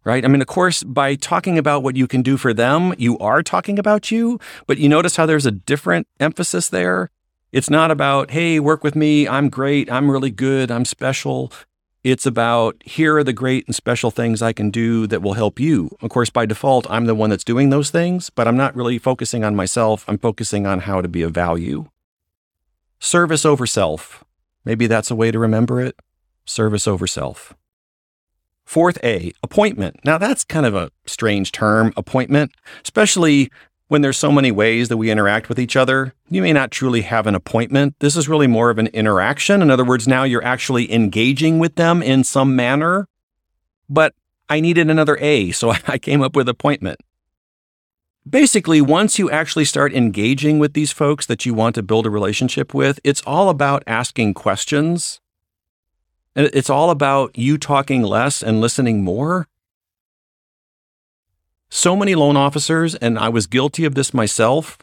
Right? 0.03 0.23
I 0.23 0.29
mean, 0.29 0.41
of 0.41 0.47
course, 0.47 0.83
by 0.83 1.15
talking 1.15 1.57
about 1.57 1.83
what 1.83 1.97
you 1.97 2.07
can 2.07 2.21
do 2.21 2.37
for 2.37 2.53
them, 2.53 2.93
you 2.97 3.17
are 3.19 3.43
talking 3.43 3.77
about 3.77 4.09
you, 4.09 4.39
but 4.65 4.77
you 4.77 4.87
notice 4.87 5.17
how 5.17 5.25
there's 5.25 5.45
a 5.45 5.51
different 5.51 6.07
emphasis 6.19 6.69
there? 6.69 7.11
It's 7.51 7.69
not 7.69 7.91
about, 7.91 8.31
hey, 8.31 8.59
work 8.59 8.83
with 8.83 8.95
me. 8.95 9.27
I'm 9.27 9.49
great. 9.49 9.91
I'm 9.91 10.09
really 10.09 10.31
good. 10.31 10.71
I'm 10.71 10.85
special. 10.85 11.51
It's 12.03 12.25
about, 12.25 12.81
here 12.85 13.17
are 13.17 13.23
the 13.23 13.33
great 13.33 13.65
and 13.67 13.75
special 13.75 14.11
things 14.11 14.41
I 14.41 14.53
can 14.53 14.69
do 14.69 15.07
that 15.07 15.21
will 15.21 15.33
help 15.33 15.59
you. 15.59 15.89
Of 16.01 16.09
course, 16.09 16.29
by 16.29 16.45
default, 16.45 16.89
I'm 16.89 17.05
the 17.05 17.15
one 17.15 17.29
that's 17.29 17.43
doing 17.43 17.69
those 17.69 17.89
things, 17.89 18.29
but 18.29 18.47
I'm 18.47 18.55
not 18.55 18.75
really 18.77 18.97
focusing 18.97 19.43
on 19.43 19.57
myself. 19.57 20.05
I'm 20.07 20.17
focusing 20.17 20.65
on 20.65 20.81
how 20.81 21.01
to 21.01 21.09
be 21.09 21.21
of 21.21 21.33
value. 21.33 21.89
Service 22.99 23.45
over 23.45 23.65
self. 23.65 24.23
Maybe 24.67 24.85
that's 24.85 25.09
a 25.09 25.15
way 25.15 25.31
to 25.31 25.39
remember 25.39 25.79
it 25.79 25.95
service 26.43 26.89
over 26.89 27.07
self. 27.07 27.55
Fourth 28.65 28.97
A, 29.01 29.31
appointment. 29.41 30.01
Now, 30.03 30.17
that's 30.17 30.43
kind 30.43 30.65
of 30.65 30.75
a 30.75 30.91
strange 31.05 31.53
term, 31.53 31.93
appointment, 31.95 32.51
especially 32.83 33.49
when 33.87 34.01
there's 34.01 34.17
so 34.17 34.29
many 34.29 34.51
ways 34.51 34.89
that 34.89 34.97
we 34.97 35.09
interact 35.09 35.47
with 35.47 35.57
each 35.57 35.77
other, 35.77 36.13
you 36.29 36.41
may 36.41 36.51
not 36.51 36.69
truly 36.69 37.03
have 37.03 37.27
an 37.27 37.35
appointment. 37.35 37.95
This 37.99 38.17
is 38.17 38.27
really 38.27 38.45
more 38.45 38.69
of 38.69 38.77
an 38.77 38.87
interaction. 38.87 39.61
In 39.61 39.71
other 39.71 39.85
words, 39.85 40.05
now 40.05 40.23
you're 40.23 40.43
actually 40.43 40.91
engaging 40.91 41.59
with 41.59 41.75
them 41.75 42.03
in 42.03 42.25
some 42.25 42.53
manner. 42.53 43.07
But 43.89 44.13
I 44.49 44.59
needed 44.59 44.89
another 44.89 45.17
A, 45.21 45.51
so 45.51 45.69
I 45.87 45.97
came 45.97 46.21
up 46.21 46.35
with 46.35 46.49
appointment. 46.49 46.99
Basically, 48.27 48.81
once 48.81 49.19
you 49.19 49.29
actually 49.29 49.63
start 49.63 49.93
engaging 49.93 50.59
with 50.59 50.73
these 50.73 50.91
folks 50.91 51.25
that 51.27 51.45
you 51.45 51.53
want 51.53 51.75
to 51.75 51.83
build 51.83 52.05
a 52.05 52.09
relationship 52.09 52.73
with, 52.73 52.99
it's 53.03 53.21
all 53.25 53.49
about 53.49 53.83
asking 53.87 54.33
questions. 54.33 55.21
And 56.35 56.49
It's 56.53 56.69
all 56.69 56.89
about 56.89 57.37
you 57.37 57.57
talking 57.57 58.01
less 58.01 58.41
and 58.41 58.59
listening 58.59 59.03
more. 59.03 59.47
So 61.69 61.95
many 61.95 62.15
loan 62.15 62.35
officers, 62.35 62.95
and 62.95 63.17
I 63.19 63.29
was 63.29 63.47
guilty 63.47 63.85
of 63.85 63.95
this 63.95 64.13
myself 64.13 64.77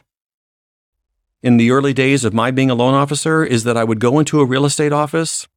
in 1.43 1.57
the 1.57 1.71
early 1.71 1.93
days 1.93 2.23
of 2.23 2.33
my 2.33 2.51
being 2.51 2.71
a 2.71 2.75
loan 2.75 2.93
officer, 2.93 3.43
is 3.43 3.63
that 3.65 3.77
I 3.77 3.83
would 3.83 3.99
go 3.99 4.17
into 4.17 4.39
a 4.39 4.45
real 4.45 4.65
estate 4.65 4.93
office 4.93 5.47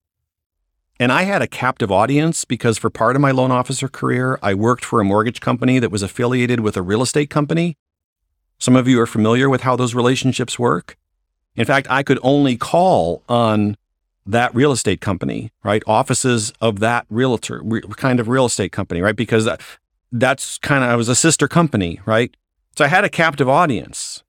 and 0.98 1.12
I 1.12 1.22
had 1.22 1.42
a 1.42 1.46
captive 1.46 1.92
audience 1.92 2.44
because 2.44 2.76
for 2.78 2.90
part 2.90 3.14
of 3.14 3.22
my 3.22 3.30
loan 3.30 3.50
officer 3.50 3.88
career, 3.88 4.38
I 4.42 4.54
worked 4.54 4.84
for 4.84 5.00
a 5.00 5.04
mortgage 5.04 5.40
company 5.40 5.78
that 5.78 5.90
was 5.90 6.02
affiliated 6.02 6.60
with 6.60 6.76
a 6.76 6.82
real 6.82 7.02
estate 7.02 7.30
company. 7.30 7.76
Some 8.58 8.74
of 8.74 8.88
you 8.88 9.00
are 9.00 9.06
familiar 9.06 9.48
with 9.48 9.60
how 9.60 9.76
those 9.76 9.94
relationships 9.94 10.58
work. 10.58 10.96
In 11.54 11.64
fact, 11.64 11.86
I 11.88 12.02
could 12.02 12.18
only 12.22 12.56
call 12.56 13.22
on 13.28 13.76
that 14.26 14.54
real 14.54 14.72
estate 14.72 15.00
company, 15.00 15.52
right? 15.62 15.82
Offices 15.86 16.52
of 16.60 16.80
that 16.80 17.06
realtor, 17.08 17.60
re- 17.64 17.82
kind 17.96 18.20
of 18.20 18.28
real 18.28 18.46
estate 18.46 18.72
company, 18.72 19.00
right? 19.00 19.16
Because 19.16 19.48
that's 20.12 20.58
kind 20.58 20.84
of, 20.84 20.90
I 20.90 20.96
was 20.96 21.08
a 21.08 21.14
sister 21.14 21.48
company, 21.48 22.00
right? 22.04 22.36
So 22.76 22.84
I 22.84 22.88
had 22.88 23.04
a 23.04 23.08
captive 23.08 23.48
audience. 23.48 24.22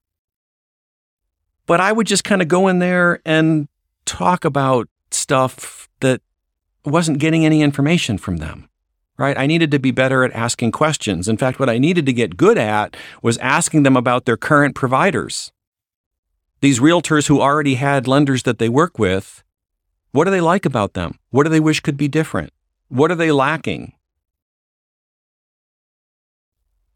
But 1.66 1.82
I 1.82 1.92
would 1.92 2.08
just 2.08 2.24
kind 2.24 2.42
of 2.42 2.48
go 2.48 2.68
in 2.68 2.80
there 2.80 3.22
and 3.26 3.68
talk 4.06 4.46
about 4.46 4.88
stuff 5.12 5.90
that 6.00 6.22
wasn't 6.86 7.20
getting 7.20 7.46
any 7.46 7.62
information 7.62 8.18
from 8.18 8.38
them, 8.38 8.70
right? 9.18 9.38
I 9.38 9.48
needed 9.48 9.72
to 9.72 9.80
be 9.80 9.92
better 9.92 10.24
at 10.24 10.34
asking 10.34 10.72
questions. 10.72 11.28
In 11.28 11.38
fact, 11.38 11.60
what 11.60 11.70
I 11.70 11.78
needed 11.78 12.06
to 12.06 12.14
get 12.14 12.38
good 12.38 12.58
at 12.58 12.96
was 13.22 13.38
asking 13.40 13.84
them 13.84 13.98
about 13.98 14.26
their 14.26 14.38
current 14.38 14.76
providers. 14.76 15.52
These 16.62 16.80
realtors 16.80 17.28
who 17.28 17.42
already 17.42 17.76
had 17.76 18.08
lenders 18.08 18.44
that 18.44 18.60
they 18.60 18.70
work 18.70 19.00
with, 19.00 19.44
what 20.12 20.26
do 20.26 20.32
they 20.32 20.42
like 20.42 20.66
about 20.66 20.94
them? 20.94 21.18
What 21.30 21.44
do 21.44 21.50
they 21.50 21.60
wish 21.60 21.80
could 21.80 21.98
be 21.98 22.08
different? 22.08 22.52
What 22.90 23.12
are 23.12 23.16
they 23.16 23.32
lacking? 23.32 23.94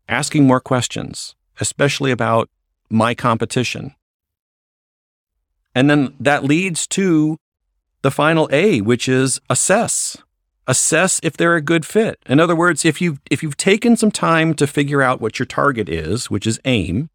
asking 0.07 0.45
more 0.45 0.59
questions, 0.59 1.35
especially 1.59 2.11
about 2.11 2.49
my 2.89 3.13
competition. 3.13 3.95
And 5.75 5.89
then 5.89 6.13
that 6.19 6.43
leads 6.43 6.85
to 6.87 7.37
the 8.03 8.11
final 8.11 8.47
A, 8.51 8.81
which 8.81 9.09
is 9.09 9.41
assess. 9.49 10.17
Assess 10.67 11.19
if 11.23 11.35
they're 11.35 11.55
a 11.55 11.61
good 11.61 11.85
fit. 11.85 12.19
In 12.27 12.39
other 12.39 12.55
words, 12.55 12.85
if 12.85 13.01
you've 13.01 13.19
if 13.31 13.41
you've 13.41 13.57
taken 13.57 13.97
some 13.97 14.11
time 14.11 14.53
to 14.53 14.67
figure 14.67 15.01
out 15.01 15.19
what 15.19 15.39
your 15.39 15.45
target 15.45 15.89
is, 15.89 16.29
which 16.29 16.45
is 16.45 16.59
aim, 16.63 17.09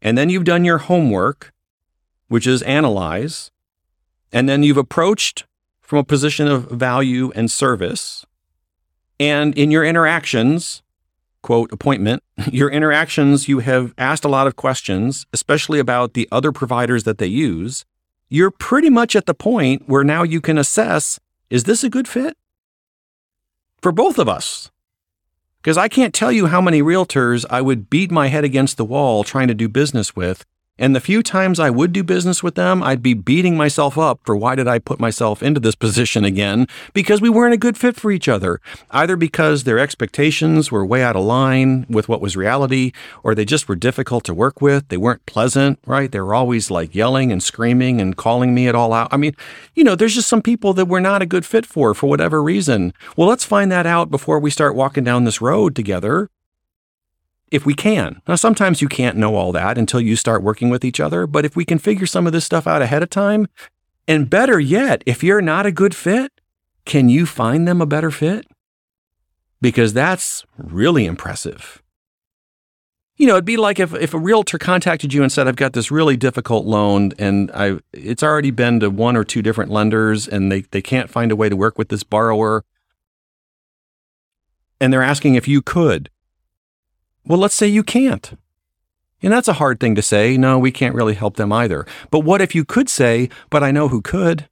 and 0.00 0.16
then 0.16 0.30
you've 0.30 0.44
done 0.44 0.64
your 0.64 0.78
homework, 0.78 1.52
which 2.28 2.46
is 2.46 2.62
analyze, 2.62 3.50
and 4.32 4.48
then 4.48 4.62
you've 4.62 4.76
approached 4.76 5.44
from 5.80 5.98
a 5.98 6.04
position 6.04 6.48
of 6.48 6.70
value 6.70 7.30
and 7.34 7.50
service, 7.50 8.26
and 9.20 9.56
in 9.56 9.70
your 9.70 9.84
interactions, 9.84 10.82
quote, 11.42 11.72
appointment, 11.72 12.22
your 12.52 12.70
interactions, 12.70 13.48
you 13.48 13.60
have 13.60 13.94
asked 13.96 14.24
a 14.24 14.28
lot 14.28 14.46
of 14.46 14.56
questions, 14.56 15.26
especially 15.32 15.78
about 15.78 16.14
the 16.14 16.28
other 16.30 16.52
providers 16.52 17.04
that 17.04 17.18
they 17.18 17.26
use. 17.26 17.84
You're 18.30 18.50
pretty 18.50 18.90
much 18.90 19.16
at 19.16 19.24
the 19.24 19.32
point 19.32 19.88
where 19.88 20.04
now 20.04 20.22
you 20.22 20.42
can 20.42 20.58
assess 20.58 21.18
is 21.48 21.64
this 21.64 21.82
a 21.82 21.88
good 21.88 22.06
fit? 22.06 22.36
For 23.80 23.90
both 23.90 24.18
of 24.18 24.28
us. 24.28 24.70
Because 25.62 25.78
I 25.78 25.88
can't 25.88 26.12
tell 26.12 26.30
you 26.30 26.46
how 26.46 26.60
many 26.60 26.82
realtors 26.82 27.46
I 27.48 27.62
would 27.62 27.88
beat 27.88 28.10
my 28.10 28.28
head 28.28 28.44
against 28.44 28.76
the 28.76 28.84
wall 28.84 29.24
trying 29.24 29.48
to 29.48 29.54
do 29.54 29.66
business 29.66 30.14
with 30.14 30.44
and 30.78 30.94
the 30.94 31.00
few 31.00 31.22
times 31.22 31.58
I 31.58 31.70
would 31.70 31.92
do 31.92 32.04
business 32.04 32.42
with 32.42 32.54
them, 32.54 32.82
I'd 32.82 33.02
be 33.02 33.14
beating 33.14 33.56
myself 33.56 33.98
up 33.98 34.20
for 34.24 34.36
why 34.36 34.54
did 34.54 34.68
I 34.68 34.78
put 34.78 35.00
myself 35.00 35.42
into 35.42 35.58
this 35.58 35.74
position 35.74 36.24
again? 36.24 36.66
Because 36.92 37.20
we 37.20 37.28
weren't 37.28 37.54
a 37.54 37.58
good 37.58 37.76
fit 37.76 37.96
for 37.96 38.12
each 38.12 38.28
other. 38.28 38.60
Either 38.90 39.16
because 39.16 39.64
their 39.64 39.78
expectations 39.78 40.70
were 40.70 40.86
way 40.86 41.02
out 41.02 41.16
of 41.16 41.24
line 41.24 41.84
with 41.88 42.08
what 42.08 42.20
was 42.20 42.36
reality, 42.36 42.92
or 43.22 43.34
they 43.34 43.44
just 43.44 43.68
were 43.68 43.76
difficult 43.76 44.24
to 44.24 44.34
work 44.34 44.60
with. 44.60 44.86
They 44.88 44.96
weren't 44.96 45.26
pleasant, 45.26 45.80
right? 45.84 46.10
They 46.10 46.20
were 46.20 46.34
always 46.34 46.70
like 46.70 46.94
yelling 46.94 47.32
and 47.32 47.42
screaming 47.42 48.00
and 48.00 48.16
calling 48.16 48.54
me 48.54 48.68
it 48.68 48.74
all 48.74 48.92
out. 48.92 49.08
I 49.12 49.16
mean, 49.16 49.34
you 49.74 49.82
know, 49.82 49.96
there's 49.96 50.14
just 50.14 50.28
some 50.28 50.42
people 50.42 50.72
that 50.74 50.86
we're 50.86 51.00
not 51.00 51.22
a 51.22 51.26
good 51.26 51.44
fit 51.44 51.66
for 51.66 51.92
for 51.94 52.08
whatever 52.08 52.42
reason. 52.42 52.92
Well, 53.16 53.28
let's 53.28 53.44
find 53.44 53.72
that 53.72 53.86
out 53.86 54.10
before 54.10 54.38
we 54.38 54.50
start 54.50 54.76
walking 54.76 55.04
down 55.04 55.24
this 55.24 55.40
road 55.40 55.74
together 55.74 56.30
if 57.50 57.66
we 57.66 57.74
can. 57.74 58.20
Now, 58.26 58.34
sometimes 58.34 58.82
you 58.82 58.88
can't 58.88 59.16
know 59.16 59.34
all 59.34 59.52
that 59.52 59.78
until 59.78 60.00
you 60.00 60.16
start 60.16 60.42
working 60.42 60.70
with 60.70 60.84
each 60.84 61.00
other, 61.00 61.26
but 61.26 61.44
if 61.44 61.56
we 61.56 61.64
can 61.64 61.78
figure 61.78 62.06
some 62.06 62.26
of 62.26 62.32
this 62.32 62.44
stuff 62.44 62.66
out 62.66 62.82
ahead 62.82 63.02
of 63.02 63.10
time, 63.10 63.46
and 64.06 64.30
better 64.30 64.58
yet, 64.58 65.02
if 65.06 65.22
you're 65.22 65.42
not 65.42 65.66
a 65.66 65.72
good 65.72 65.94
fit, 65.94 66.32
can 66.84 67.08
you 67.08 67.26
find 67.26 67.68
them 67.68 67.82
a 67.82 67.86
better 67.86 68.10
fit? 68.10 68.46
Because 69.60 69.92
that's 69.92 70.44
really 70.56 71.04
impressive. 71.04 71.82
You 73.18 73.26
know, 73.26 73.34
it'd 73.34 73.44
be 73.44 73.56
like 73.56 73.80
if, 73.80 73.92
if 73.94 74.14
a 74.14 74.18
realtor 74.18 74.58
contacted 74.58 75.12
you 75.12 75.22
and 75.22 75.30
said, 75.30 75.48
I've 75.48 75.56
got 75.56 75.72
this 75.72 75.90
really 75.90 76.16
difficult 76.16 76.66
loan 76.66 77.12
and 77.18 77.50
I 77.52 77.80
it's 77.92 78.22
already 78.22 78.52
been 78.52 78.78
to 78.80 78.90
one 78.90 79.16
or 79.16 79.24
two 79.24 79.42
different 79.42 79.72
lenders 79.72 80.28
and 80.28 80.52
they, 80.52 80.60
they 80.60 80.80
can't 80.80 81.10
find 81.10 81.32
a 81.32 81.36
way 81.36 81.48
to 81.48 81.56
work 81.56 81.76
with 81.76 81.88
this 81.88 82.04
borrower. 82.04 82.64
And 84.80 84.92
they're 84.92 85.02
asking 85.02 85.34
if 85.34 85.48
you 85.48 85.60
could 85.60 86.10
well, 87.28 87.38
let's 87.38 87.54
say 87.54 87.68
you 87.68 87.82
can't. 87.82 88.32
And 89.22 89.32
that's 89.32 89.48
a 89.48 89.54
hard 89.54 89.80
thing 89.80 89.94
to 89.94 90.02
say. 90.02 90.36
No, 90.36 90.58
we 90.58 90.72
can't 90.72 90.94
really 90.94 91.14
help 91.14 91.36
them 91.36 91.52
either. 91.52 91.86
But 92.10 92.20
what 92.20 92.40
if 92.40 92.54
you 92.54 92.64
could 92.64 92.88
say, 92.88 93.28
but 93.50 93.62
I 93.62 93.70
know 93.70 93.88
who 93.88 94.00
could? 94.00 94.48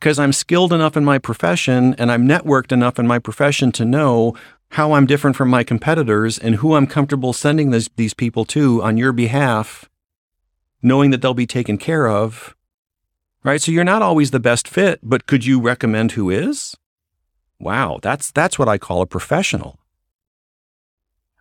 Because 0.00 0.18
I'm 0.18 0.32
skilled 0.32 0.72
enough 0.72 0.96
in 0.96 1.04
my 1.04 1.18
profession 1.18 1.94
and 1.94 2.10
I'm 2.10 2.26
networked 2.26 2.72
enough 2.72 2.98
in 2.98 3.06
my 3.06 3.18
profession 3.18 3.70
to 3.72 3.84
know 3.84 4.34
how 4.70 4.92
I'm 4.92 5.06
different 5.06 5.36
from 5.36 5.50
my 5.50 5.62
competitors 5.62 6.38
and 6.38 6.56
who 6.56 6.74
I'm 6.74 6.86
comfortable 6.86 7.32
sending 7.32 7.70
this, 7.70 7.90
these 7.96 8.14
people 8.14 8.44
to 8.46 8.82
on 8.82 8.96
your 8.96 9.12
behalf, 9.12 9.90
knowing 10.82 11.10
that 11.10 11.20
they'll 11.20 11.34
be 11.34 11.46
taken 11.46 11.76
care 11.78 12.08
of. 12.08 12.56
Right? 13.42 13.60
So 13.60 13.72
you're 13.72 13.84
not 13.84 14.02
always 14.02 14.30
the 14.30 14.40
best 14.40 14.66
fit, 14.66 15.00
but 15.02 15.26
could 15.26 15.44
you 15.44 15.60
recommend 15.60 16.12
who 16.12 16.30
is? 16.30 16.76
Wow, 17.60 17.98
that's 18.02 18.32
that's 18.32 18.58
what 18.58 18.68
I 18.68 18.78
call 18.78 19.02
a 19.02 19.06
professional 19.06 19.78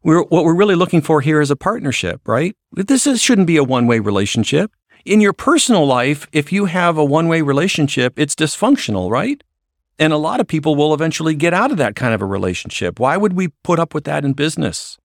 we're, 0.03 0.23
what 0.23 0.43
we're 0.43 0.55
really 0.55 0.75
looking 0.75 1.01
for 1.01 1.21
here 1.21 1.41
is 1.41 1.49
a 1.49 1.55
partnership, 1.55 2.27
right? 2.27 2.55
This 2.71 3.07
is, 3.07 3.21
shouldn't 3.21 3.47
be 3.47 3.57
a 3.57 3.63
one 3.63 3.87
way 3.87 3.99
relationship. 3.99 4.71
In 5.05 5.19
your 5.19 5.33
personal 5.33 5.85
life, 5.85 6.27
if 6.31 6.53
you 6.53 6.65
have 6.65 6.97
a 6.97 7.05
one 7.05 7.27
way 7.27 7.41
relationship, 7.41 8.13
it's 8.17 8.35
dysfunctional, 8.35 9.09
right? 9.09 9.43
And 9.99 10.11
a 10.11 10.17
lot 10.17 10.39
of 10.39 10.47
people 10.47 10.75
will 10.75 10.93
eventually 10.93 11.35
get 11.35 11.53
out 11.53 11.71
of 11.71 11.77
that 11.77 11.95
kind 11.95 12.13
of 12.13 12.21
a 12.21 12.25
relationship. 12.25 12.99
Why 12.99 13.17
would 13.17 13.33
we 13.33 13.49
put 13.63 13.79
up 13.79 13.93
with 13.93 14.05
that 14.05 14.25
in 14.25 14.33
business? 14.33 14.97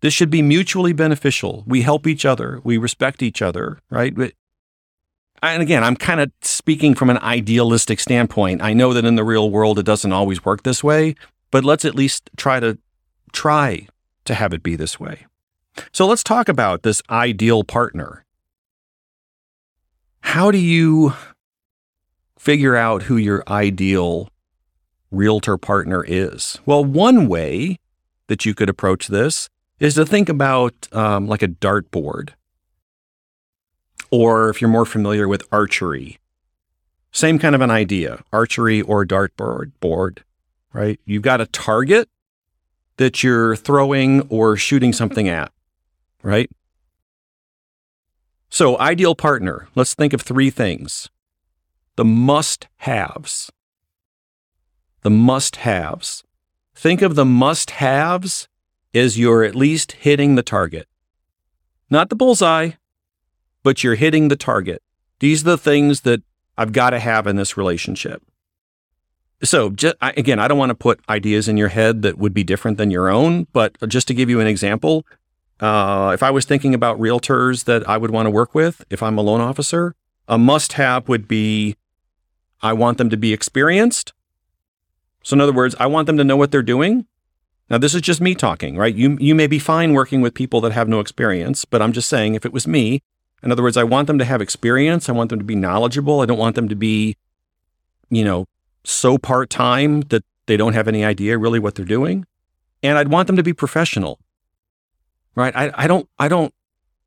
This 0.00 0.14
should 0.14 0.30
be 0.30 0.40
mutually 0.40 0.92
beneficial. 0.92 1.62
We 1.66 1.82
help 1.82 2.06
each 2.06 2.24
other, 2.24 2.60
we 2.64 2.78
respect 2.78 3.22
each 3.22 3.42
other, 3.42 3.78
right? 3.90 4.14
And 5.42 5.62
again, 5.62 5.84
I'm 5.84 5.96
kind 5.96 6.20
of 6.20 6.30
speaking 6.42 6.94
from 6.94 7.10
an 7.10 7.18
idealistic 7.18 8.00
standpoint. 8.00 8.62
I 8.62 8.72
know 8.72 8.92
that 8.92 9.04
in 9.04 9.16
the 9.16 9.24
real 9.24 9.50
world, 9.50 9.78
it 9.78 9.86
doesn't 9.86 10.12
always 10.12 10.44
work 10.44 10.62
this 10.62 10.82
way, 10.82 11.16
but 11.50 11.64
let's 11.64 11.84
at 11.84 11.94
least 11.94 12.30
try 12.36 12.60
to 12.60 12.78
try 13.32 13.88
to 14.30 14.34
have 14.34 14.52
it 14.52 14.62
be 14.62 14.76
this 14.76 14.98
way. 14.98 15.26
So 15.92 16.06
let's 16.06 16.22
talk 16.22 16.48
about 16.48 16.82
this 16.82 17.02
ideal 17.10 17.64
partner. 17.64 18.24
How 20.20 20.50
do 20.50 20.58
you 20.58 21.14
figure 22.38 22.76
out 22.76 23.04
who 23.04 23.16
your 23.16 23.42
ideal 23.48 24.30
realtor 25.10 25.58
partner 25.58 26.04
is? 26.06 26.58
Well, 26.64 26.84
one 26.84 27.26
way 27.26 27.78
that 28.28 28.44
you 28.44 28.54
could 28.54 28.68
approach 28.68 29.08
this 29.08 29.48
is 29.80 29.94
to 29.94 30.06
think 30.06 30.28
about 30.28 30.88
um, 30.92 31.26
like 31.26 31.42
a 31.42 31.48
dartboard. 31.48 32.30
Or 34.12 34.48
if 34.48 34.60
you're 34.60 34.70
more 34.70 34.86
familiar 34.86 35.26
with 35.26 35.42
archery, 35.50 36.18
same 37.10 37.38
kind 37.38 37.54
of 37.56 37.60
an 37.60 37.70
idea 37.70 38.22
archery 38.32 38.80
or 38.82 39.04
dartboard 39.04 39.72
board, 39.80 40.22
right? 40.72 41.00
You've 41.04 41.22
got 41.22 41.40
a 41.40 41.46
target 41.46 42.08
that 43.00 43.22
you're 43.22 43.56
throwing 43.56 44.20
or 44.28 44.58
shooting 44.58 44.92
something 44.92 45.26
at, 45.26 45.50
right? 46.22 46.50
So, 48.50 48.78
ideal 48.78 49.14
partner, 49.14 49.68
let's 49.74 49.94
think 49.94 50.12
of 50.12 50.20
three 50.20 50.50
things 50.50 51.08
the 51.96 52.04
must 52.04 52.68
haves. 52.76 53.50
The 55.00 55.08
must 55.08 55.56
haves. 55.56 56.24
Think 56.74 57.00
of 57.00 57.14
the 57.14 57.24
must 57.24 57.70
haves 57.70 58.48
as 58.92 59.18
you're 59.18 59.44
at 59.44 59.54
least 59.54 59.92
hitting 59.92 60.34
the 60.34 60.42
target. 60.42 60.86
not 61.88 62.10
the 62.10 62.16
bullseye, 62.16 62.72
but 63.62 63.82
you're 63.82 63.94
hitting 63.94 64.28
the 64.28 64.36
target. 64.36 64.82
These 65.20 65.40
are 65.40 65.52
the 65.52 65.58
things 65.58 66.02
that 66.02 66.22
I've 66.58 66.72
got 66.72 66.90
to 66.90 66.98
have 66.98 67.26
in 67.26 67.36
this 67.36 67.56
relationship. 67.56 68.22
So, 69.42 69.70
just, 69.70 69.96
again, 70.02 70.38
I 70.38 70.48
don't 70.48 70.58
want 70.58 70.70
to 70.70 70.74
put 70.74 71.00
ideas 71.08 71.48
in 71.48 71.56
your 71.56 71.68
head 71.68 72.02
that 72.02 72.18
would 72.18 72.34
be 72.34 72.44
different 72.44 72.76
than 72.76 72.90
your 72.90 73.08
own, 73.08 73.46
but 73.52 73.76
just 73.88 74.06
to 74.08 74.14
give 74.14 74.28
you 74.28 74.38
an 74.38 74.46
example, 74.46 75.06
uh, 75.60 76.10
if 76.12 76.22
I 76.22 76.30
was 76.30 76.44
thinking 76.44 76.74
about 76.74 77.00
realtors 77.00 77.64
that 77.64 77.88
I 77.88 77.96
would 77.96 78.10
want 78.10 78.26
to 78.26 78.30
work 78.30 78.54
with, 78.54 78.84
if 78.90 79.02
I'm 79.02 79.16
a 79.16 79.22
loan 79.22 79.40
officer, 79.40 79.94
a 80.28 80.36
must 80.36 80.74
have 80.74 81.08
would 81.08 81.26
be 81.26 81.76
I 82.62 82.74
want 82.74 82.98
them 82.98 83.08
to 83.08 83.16
be 83.16 83.32
experienced. 83.32 84.12
So, 85.22 85.34
in 85.34 85.40
other 85.40 85.52
words, 85.52 85.74
I 85.80 85.86
want 85.86 86.06
them 86.06 86.18
to 86.18 86.24
know 86.24 86.36
what 86.36 86.50
they're 86.50 86.62
doing. 86.62 87.06
Now, 87.70 87.78
this 87.78 87.94
is 87.94 88.02
just 88.02 88.20
me 88.20 88.34
talking, 88.34 88.76
right? 88.76 88.94
You, 88.94 89.16
you 89.20 89.34
may 89.34 89.46
be 89.46 89.58
fine 89.58 89.92
working 89.94 90.20
with 90.20 90.34
people 90.34 90.60
that 90.62 90.72
have 90.72 90.88
no 90.88 91.00
experience, 91.00 91.64
but 91.64 91.80
I'm 91.80 91.92
just 91.92 92.08
saying 92.08 92.34
if 92.34 92.44
it 92.44 92.52
was 92.52 92.66
me, 92.66 93.02
in 93.42 93.52
other 93.52 93.62
words, 93.62 93.76
I 93.76 93.84
want 93.84 94.06
them 94.06 94.18
to 94.18 94.24
have 94.24 94.42
experience. 94.42 95.08
I 95.08 95.12
want 95.12 95.30
them 95.30 95.38
to 95.38 95.44
be 95.44 95.54
knowledgeable. 95.54 96.20
I 96.20 96.26
don't 96.26 96.38
want 96.38 96.56
them 96.56 96.68
to 96.68 96.74
be, 96.74 97.16
you 98.10 98.24
know, 98.24 98.46
so 98.84 99.18
part 99.18 99.50
time 99.50 100.02
that 100.02 100.24
they 100.46 100.56
don't 100.56 100.72
have 100.72 100.88
any 100.88 101.04
idea 101.04 101.38
really 101.38 101.58
what 101.58 101.74
they're 101.74 101.84
doing. 101.84 102.26
And 102.82 102.98
I'd 102.98 103.08
want 103.08 103.26
them 103.26 103.36
to 103.36 103.42
be 103.42 103.52
professional. 103.52 104.18
Right? 105.34 105.54
I, 105.54 105.70
I 105.74 105.86
don't 105.86 106.08
I 106.18 106.28
don't 106.28 106.52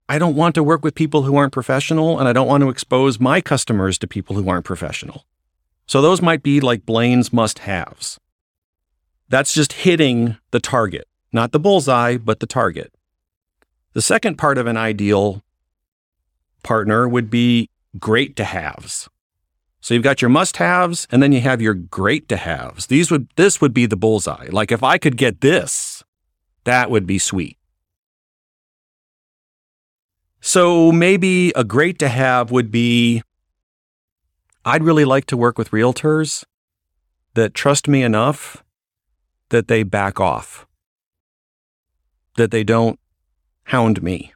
I 0.07 0.17
don't 0.19 0.35
want 0.35 0.55
to 0.55 0.63
work 0.63 0.83
with 0.83 0.95
people 0.95 1.23
who 1.23 1.35
aren't 1.35 1.53
professional 1.53 2.19
and 2.19 2.27
I 2.27 2.33
don't 2.33 2.47
want 2.47 2.61
to 2.61 2.69
expose 2.69 3.19
my 3.19 3.41
customers 3.41 3.97
to 3.99 4.07
people 4.07 4.35
who 4.35 4.47
aren't 4.47 4.65
professional. 4.65 5.25
So 5.87 6.01
those 6.01 6.21
might 6.21 6.43
be 6.43 6.61
like 6.61 6.85
Blaine's 6.85 7.33
must 7.33 7.59
haves. 7.59 8.19
That's 9.29 9.53
just 9.53 9.73
hitting 9.73 10.37
the 10.51 10.59
target, 10.59 11.07
not 11.31 11.51
the 11.51 11.59
bullseye, 11.59 12.17
but 12.17 12.39
the 12.39 12.45
target. 12.45 12.93
The 13.93 14.01
second 14.01 14.37
part 14.37 14.57
of 14.57 14.67
an 14.67 14.77
ideal 14.77 15.43
partner 16.63 17.07
would 17.07 17.29
be 17.29 17.69
great 17.99 18.35
to 18.37 18.43
haves. 18.43 19.09
So 19.83 19.93
you've 19.93 20.01
got 20.01 20.21
your 20.21 20.29
must 20.29 20.55
haves 20.55 21.09
and 21.11 21.21
then 21.21 21.33
you 21.33 21.41
have 21.41 21.61
your 21.61 21.73
great 21.73 22.29
to 22.29 22.37
haves. 22.37 22.87
These 22.87 23.11
would 23.11 23.27
this 23.35 23.59
would 23.59 23.73
be 23.73 23.85
the 23.85 23.97
bullseye. 23.97 24.47
Like 24.49 24.71
if 24.71 24.81
I 24.81 24.97
could 24.97 25.17
get 25.17 25.41
this, 25.41 26.05
that 26.63 26.89
would 26.89 27.05
be 27.05 27.19
sweet. 27.19 27.57
So 30.39 30.93
maybe 30.93 31.51
a 31.53 31.65
great 31.65 31.99
to 31.99 32.07
have 32.07 32.49
would 32.49 32.71
be 32.71 33.23
I'd 34.63 34.83
really 34.83 35.03
like 35.03 35.25
to 35.25 35.37
work 35.37 35.57
with 35.57 35.71
realtors 35.71 36.45
that 37.33 37.53
trust 37.53 37.89
me 37.89 38.03
enough 38.03 38.63
that 39.49 39.67
they 39.67 39.83
back 39.83 40.17
off, 40.17 40.65
that 42.37 42.51
they 42.51 42.63
don't 42.63 43.01
hound 43.65 44.01
me 44.01 44.31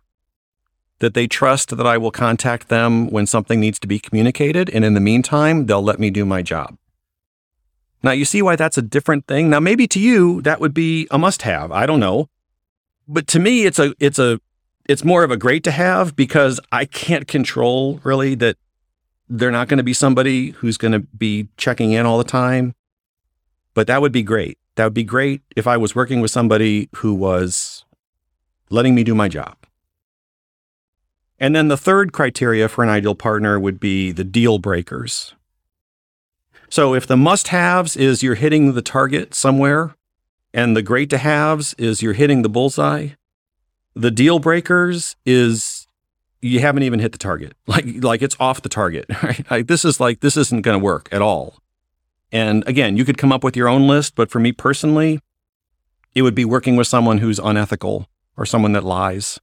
that 0.99 1.13
they 1.13 1.27
trust 1.27 1.75
that 1.75 1.87
I 1.87 1.97
will 1.97 2.11
contact 2.11 2.69
them 2.69 3.09
when 3.09 3.27
something 3.27 3.59
needs 3.59 3.79
to 3.79 3.87
be 3.87 3.99
communicated. 3.99 4.69
And 4.69 4.83
in 4.83 4.93
the 4.93 4.99
meantime, 4.99 5.65
they'll 5.65 5.83
let 5.83 5.99
me 5.99 6.09
do 6.09 6.25
my 6.25 6.41
job. 6.41 6.77
Now, 8.03 8.11
you 8.11 8.25
see 8.25 8.41
why 8.41 8.55
that's 8.55 8.77
a 8.77 8.81
different 8.81 9.27
thing. 9.27 9.49
Now, 9.49 9.59
maybe 9.59 9.87
to 9.87 9.99
you, 9.99 10.41
that 10.43 10.59
would 10.59 10.73
be 10.73 11.07
a 11.11 11.17
must 11.17 11.43
have. 11.43 11.71
I 11.71 11.85
don't 11.85 11.99
know. 11.99 12.29
But 13.07 13.27
to 13.27 13.39
me, 13.39 13.65
it's 13.65 13.79
a, 13.79 13.93
it's 13.99 14.19
a, 14.19 14.39
it's 14.87 15.03
more 15.03 15.23
of 15.23 15.31
a 15.31 15.37
great 15.37 15.63
to 15.65 15.71
have 15.71 16.15
because 16.15 16.59
I 16.71 16.85
can't 16.85 17.27
control 17.27 17.99
really 18.03 18.35
that 18.35 18.57
they're 19.29 19.51
not 19.51 19.67
going 19.67 19.77
to 19.77 19.83
be 19.83 19.93
somebody 19.93 20.51
who's 20.51 20.77
going 20.77 20.93
to 20.93 20.99
be 20.99 21.49
checking 21.57 21.91
in 21.91 22.05
all 22.05 22.17
the 22.17 22.23
time. 22.23 22.73
But 23.73 23.87
that 23.87 24.01
would 24.01 24.11
be 24.11 24.23
great. 24.23 24.57
That 24.75 24.85
would 24.85 24.93
be 24.93 25.03
great 25.03 25.41
if 25.55 25.67
I 25.67 25.77
was 25.77 25.95
working 25.95 26.21
with 26.21 26.31
somebody 26.31 26.89
who 26.95 27.13
was 27.13 27.83
letting 28.69 28.95
me 28.95 29.03
do 29.03 29.13
my 29.13 29.27
job. 29.27 29.57
And 31.39 31.55
then 31.55 31.67
the 31.67 31.77
third 31.77 32.13
criteria 32.13 32.67
for 32.67 32.83
an 32.83 32.89
ideal 32.89 33.15
partner 33.15 33.59
would 33.59 33.79
be 33.79 34.11
the 34.11 34.23
deal 34.23 34.57
breakers. 34.57 35.35
So 36.69 36.93
if 36.93 37.07
the 37.07 37.17
must 37.17 37.49
haves 37.49 37.95
is 37.95 38.23
you're 38.23 38.35
hitting 38.35 38.73
the 38.73 38.81
target 38.81 39.33
somewhere, 39.33 39.95
and 40.53 40.75
the 40.75 40.81
great 40.81 41.09
to 41.11 41.17
haves 41.17 41.73
is 41.75 42.01
you're 42.01 42.13
hitting 42.13 42.41
the 42.41 42.49
bullseye, 42.49 43.09
the 43.95 44.11
deal 44.11 44.39
breakers 44.39 45.15
is 45.25 45.87
you 46.41 46.59
haven't 46.59 46.83
even 46.83 46.99
hit 46.99 47.11
the 47.11 47.17
target. 47.17 47.53
Like 47.67 48.03
like 48.03 48.21
it's 48.21 48.35
off 48.39 48.61
the 48.61 48.69
target. 48.69 49.05
Right? 49.23 49.49
Like 49.49 49.67
this 49.67 49.85
is 49.85 49.99
like 49.99 50.21
this 50.21 50.37
isn't 50.37 50.63
going 50.63 50.79
to 50.79 50.83
work 50.83 51.09
at 51.11 51.21
all. 51.21 51.59
And 52.31 52.67
again, 52.67 52.97
you 52.97 53.05
could 53.05 53.17
come 53.17 53.31
up 53.31 53.43
with 53.43 53.55
your 53.55 53.69
own 53.69 53.87
list, 53.87 54.15
but 54.15 54.29
for 54.29 54.39
me 54.39 54.51
personally, 54.51 55.21
it 56.13 56.23
would 56.23 56.35
be 56.35 56.43
working 56.43 56.75
with 56.75 56.87
someone 56.87 57.19
who's 57.19 57.39
unethical 57.39 58.09
or 58.35 58.45
someone 58.45 58.73
that 58.73 58.83
lies 58.83 59.39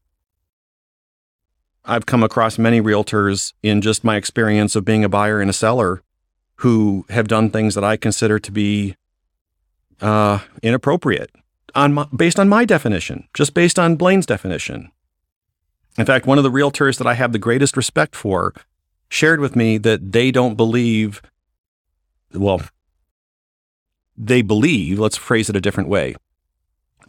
I've 1.84 2.06
come 2.06 2.22
across 2.22 2.58
many 2.58 2.80
realtors 2.80 3.52
in 3.62 3.82
just 3.82 4.04
my 4.04 4.16
experience 4.16 4.74
of 4.74 4.84
being 4.84 5.04
a 5.04 5.08
buyer 5.08 5.40
and 5.40 5.50
a 5.50 5.54
seller 5.54 6.02
who 6.56 7.04
have 7.10 7.28
done 7.28 7.50
things 7.50 7.74
that 7.74 7.84
I 7.84 7.96
consider 7.96 8.38
to 8.38 8.50
be 8.50 8.96
uh, 10.00 10.38
inappropriate 10.62 11.30
on 11.74 11.92
my, 11.92 12.06
based 12.16 12.38
on 12.38 12.48
my 12.48 12.64
definition, 12.64 13.28
just 13.34 13.52
based 13.52 13.78
on 13.78 13.96
Blaine's 13.96 14.26
definition. 14.26 14.90
In 15.98 16.06
fact, 16.06 16.26
one 16.26 16.38
of 16.38 16.44
the 16.44 16.50
realtors 16.50 16.98
that 16.98 17.06
I 17.06 17.14
have 17.14 17.32
the 17.32 17.38
greatest 17.38 17.76
respect 17.76 18.16
for 18.16 18.54
shared 19.08 19.40
with 19.40 19.54
me 19.54 19.78
that 19.78 20.12
they 20.12 20.30
don't 20.30 20.56
believe, 20.56 21.20
well, 22.32 22.62
they 24.16 24.42
believe, 24.42 24.98
let's 24.98 25.16
phrase 25.16 25.50
it 25.50 25.56
a 25.56 25.60
different 25.60 25.88
way. 25.88 26.14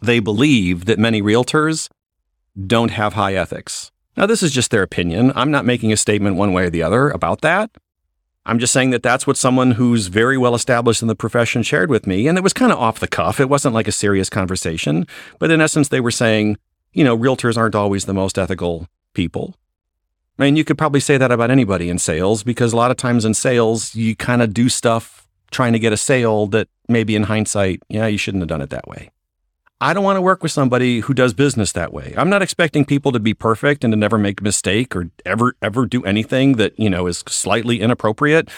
They 0.02 0.20
believe 0.20 0.84
that 0.84 0.98
many 0.98 1.22
realtors 1.22 1.88
don't 2.66 2.90
have 2.90 3.14
high 3.14 3.34
ethics. 3.34 3.90
Now, 4.16 4.26
this 4.26 4.42
is 4.42 4.52
just 4.52 4.70
their 4.70 4.82
opinion. 4.82 5.32
I'm 5.36 5.50
not 5.50 5.64
making 5.64 5.92
a 5.92 5.96
statement 5.96 6.36
one 6.36 6.52
way 6.52 6.64
or 6.64 6.70
the 6.70 6.82
other 6.82 7.10
about 7.10 7.42
that. 7.42 7.70
I'm 8.46 8.58
just 8.60 8.72
saying 8.72 8.90
that 8.90 9.02
that's 9.02 9.26
what 9.26 9.36
someone 9.36 9.72
who's 9.72 10.06
very 10.06 10.38
well 10.38 10.54
established 10.54 11.02
in 11.02 11.08
the 11.08 11.16
profession 11.16 11.62
shared 11.62 11.90
with 11.90 12.06
me. 12.06 12.28
And 12.28 12.38
it 12.38 12.44
was 12.44 12.52
kind 12.52 12.70
of 12.70 12.78
off 12.78 13.00
the 13.00 13.08
cuff. 13.08 13.40
It 13.40 13.48
wasn't 13.48 13.74
like 13.74 13.88
a 13.88 13.92
serious 13.92 14.30
conversation. 14.30 15.06
But 15.40 15.50
in 15.50 15.60
essence, 15.60 15.88
they 15.88 16.00
were 16.00 16.12
saying, 16.12 16.56
you 16.92 17.02
know, 17.02 17.18
realtors 17.18 17.58
aren't 17.58 17.74
always 17.74 18.04
the 18.04 18.14
most 18.14 18.38
ethical 18.38 18.86
people. 19.14 19.56
I 20.38 20.44
mean, 20.44 20.56
you 20.56 20.64
could 20.64 20.78
probably 20.78 21.00
say 21.00 21.18
that 21.18 21.32
about 21.32 21.50
anybody 21.50 21.90
in 21.90 21.98
sales 21.98 22.44
because 22.44 22.72
a 22.72 22.76
lot 22.76 22.90
of 22.90 22.96
times 22.96 23.24
in 23.24 23.34
sales, 23.34 23.94
you 23.94 24.14
kind 24.14 24.42
of 24.42 24.54
do 24.54 24.68
stuff 24.68 25.26
trying 25.50 25.72
to 25.72 25.78
get 25.78 25.92
a 25.92 25.96
sale 25.96 26.46
that 26.48 26.68
maybe 26.88 27.16
in 27.16 27.24
hindsight, 27.24 27.82
yeah, 27.88 28.06
you 28.06 28.18
shouldn't 28.18 28.42
have 28.42 28.48
done 28.48 28.62
it 28.62 28.70
that 28.70 28.86
way. 28.86 29.10
I 29.80 29.92
don't 29.92 30.04
want 30.04 30.16
to 30.16 30.22
work 30.22 30.42
with 30.42 30.52
somebody 30.52 31.00
who 31.00 31.12
does 31.12 31.34
business 31.34 31.72
that 31.72 31.92
way. 31.92 32.14
I'm 32.16 32.30
not 32.30 32.40
expecting 32.40 32.86
people 32.86 33.12
to 33.12 33.20
be 33.20 33.34
perfect 33.34 33.84
and 33.84 33.92
to 33.92 33.96
never 33.96 34.16
make 34.16 34.40
a 34.40 34.44
mistake 34.44 34.96
or 34.96 35.10
ever 35.26 35.54
ever 35.60 35.84
do 35.84 36.02
anything 36.04 36.54
that, 36.54 36.78
you 36.78 36.88
know, 36.88 37.06
is 37.06 37.22
slightly 37.28 37.80
inappropriate 37.80 38.48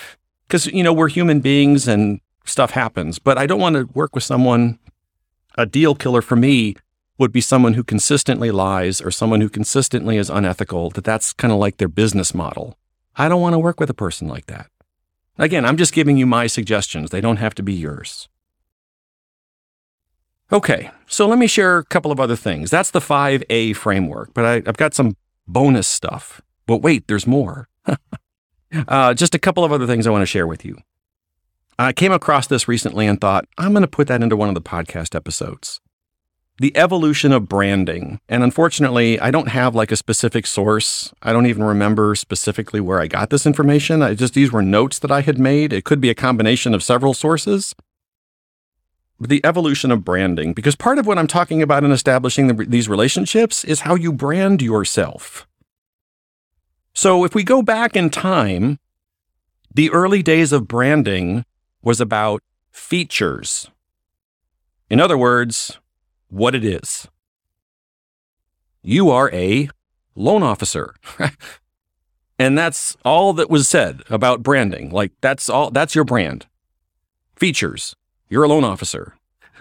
because 0.46 0.66
you 0.66 0.82
know, 0.82 0.92
we're 0.92 1.08
human 1.08 1.40
beings 1.40 1.88
and 1.88 2.20
stuff 2.44 2.70
happens. 2.70 3.18
But 3.18 3.36
I 3.36 3.46
don't 3.46 3.60
want 3.60 3.74
to 3.74 3.88
work 3.94 4.14
with 4.14 4.24
someone 4.24 4.78
a 5.56 5.66
deal 5.66 5.96
killer 5.96 6.22
for 6.22 6.36
me 6.36 6.76
would 7.18 7.32
be 7.32 7.40
someone 7.40 7.74
who 7.74 7.82
consistently 7.82 8.52
lies 8.52 9.00
or 9.00 9.10
someone 9.10 9.40
who 9.40 9.48
consistently 9.48 10.16
is 10.16 10.30
unethical, 10.30 10.90
that 10.90 11.02
that's 11.02 11.32
kind 11.32 11.52
of 11.52 11.58
like 11.58 11.78
their 11.78 11.88
business 11.88 12.32
model. 12.32 12.78
I 13.16 13.28
don't 13.28 13.40
want 13.40 13.54
to 13.54 13.58
work 13.58 13.80
with 13.80 13.90
a 13.90 13.94
person 13.94 14.28
like 14.28 14.46
that. 14.46 14.70
Again, 15.36 15.64
I'm 15.64 15.76
just 15.76 15.92
giving 15.92 16.16
you 16.16 16.26
my 16.26 16.46
suggestions. 16.46 17.10
They 17.10 17.20
don't 17.20 17.38
have 17.38 17.56
to 17.56 17.62
be 17.62 17.74
yours. 17.74 18.28
Okay, 20.50 20.90
so 21.06 21.26
let 21.26 21.38
me 21.38 21.46
share 21.46 21.76
a 21.76 21.84
couple 21.84 22.10
of 22.10 22.18
other 22.18 22.36
things. 22.36 22.70
That's 22.70 22.90
the 22.90 23.00
5A 23.00 23.76
framework, 23.76 24.32
but 24.32 24.44
I, 24.46 24.52
have 24.64 24.78
got 24.78 24.94
some 24.94 25.14
bonus 25.46 25.86
stuff. 25.86 26.40
But 26.66 26.78
wait, 26.78 27.06
there's 27.06 27.26
more. 27.26 27.68
uh, 28.88 29.12
just 29.12 29.34
a 29.34 29.38
couple 29.38 29.62
of 29.62 29.72
other 29.72 29.86
things 29.86 30.06
I 30.06 30.10
want 30.10 30.22
to 30.22 30.26
share 30.26 30.46
with 30.46 30.64
you. 30.64 30.78
I 31.78 31.92
came 31.92 32.12
across 32.12 32.46
this 32.46 32.66
recently 32.66 33.06
and 33.06 33.20
thought, 33.20 33.44
I'm 33.58 33.72
going 33.72 33.82
to 33.82 33.88
put 33.88 34.08
that 34.08 34.22
into 34.22 34.36
one 34.36 34.48
of 34.48 34.54
the 34.54 34.62
podcast 34.62 35.14
episodes. 35.14 35.80
The 36.60 36.76
evolution 36.76 37.30
of 37.30 37.46
branding. 37.46 38.18
And 38.26 38.42
unfortunately, 38.42 39.20
I 39.20 39.30
don't 39.30 39.48
have 39.48 39.74
like 39.74 39.92
a 39.92 39.96
specific 39.96 40.46
source. 40.46 41.12
I 41.22 41.32
don't 41.32 41.46
even 41.46 41.62
remember 41.62 42.14
specifically 42.14 42.80
where 42.80 43.00
I 43.00 43.06
got 43.06 43.28
this 43.28 43.46
information. 43.46 44.00
I 44.02 44.14
just, 44.14 44.34
these 44.34 44.50
were 44.50 44.62
notes 44.62 44.98
that 45.00 45.12
I 45.12 45.20
had 45.20 45.38
made. 45.38 45.74
It 45.74 45.84
could 45.84 46.00
be 46.00 46.10
a 46.10 46.14
combination 46.14 46.74
of 46.74 46.82
several 46.82 47.12
sources 47.12 47.74
the 49.20 49.44
evolution 49.44 49.90
of 49.90 50.04
branding, 50.04 50.52
because 50.52 50.76
part 50.76 50.98
of 50.98 51.06
what 51.06 51.18
I'm 51.18 51.26
talking 51.26 51.62
about 51.62 51.84
in 51.84 51.90
establishing 51.90 52.46
the, 52.46 52.64
these 52.64 52.88
relationships 52.88 53.64
is 53.64 53.80
how 53.80 53.94
you 53.94 54.12
brand 54.12 54.62
yourself. 54.62 55.46
So 56.94 57.24
if 57.24 57.34
we 57.34 57.44
go 57.44 57.62
back 57.62 57.96
in 57.96 58.10
time, 58.10 58.78
the 59.74 59.90
early 59.90 60.22
days 60.22 60.52
of 60.52 60.68
branding 60.68 61.44
was 61.82 62.00
about 62.00 62.42
features. 62.70 63.68
In 64.90 65.00
other 65.00 65.18
words, 65.18 65.78
what 66.28 66.54
it 66.54 66.64
is. 66.64 67.08
You 68.82 69.10
are 69.10 69.30
a 69.32 69.68
loan 70.14 70.42
officer. 70.42 70.94
and 72.38 72.56
that's 72.56 72.96
all 73.04 73.32
that 73.34 73.50
was 73.50 73.68
said 73.68 74.02
about 74.08 74.42
branding. 74.42 74.90
Like 74.90 75.12
that's 75.20 75.48
all 75.48 75.70
that's 75.70 75.94
your 75.94 76.04
brand. 76.04 76.46
Features. 77.36 77.94
You're 78.28 78.44
a 78.44 78.48
loan 78.48 78.64
officer. 78.64 79.14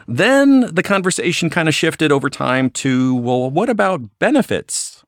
Then 0.07 0.73
the 0.73 0.83
conversation 0.83 1.49
kind 1.49 1.67
of 1.67 1.75
shifted 1.75 2.11
over 2.11 2.29
time 2.29 2.69
to, 2.71 3.15
well, 3.15 3.49
what 3.49 3.69
about 3.69 4.19
benefits? 4.19 5.03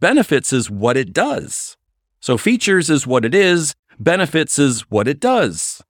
Benefits 0.00 0.52
is 0.52 0.70
what 0.70 0.96
it 0.96 1.12
does. 1.12 1.76
So 2.20 2.36
features 2.36 2.90
is 2.90 3.06
what 3.06 3.24
it 3.24 3.34
is, 3.34 3.74
benefits 3.98 4.58
is 4.58 4.90
what 4.90 5.08
it 5.08 5.20
does. 5.20 5.82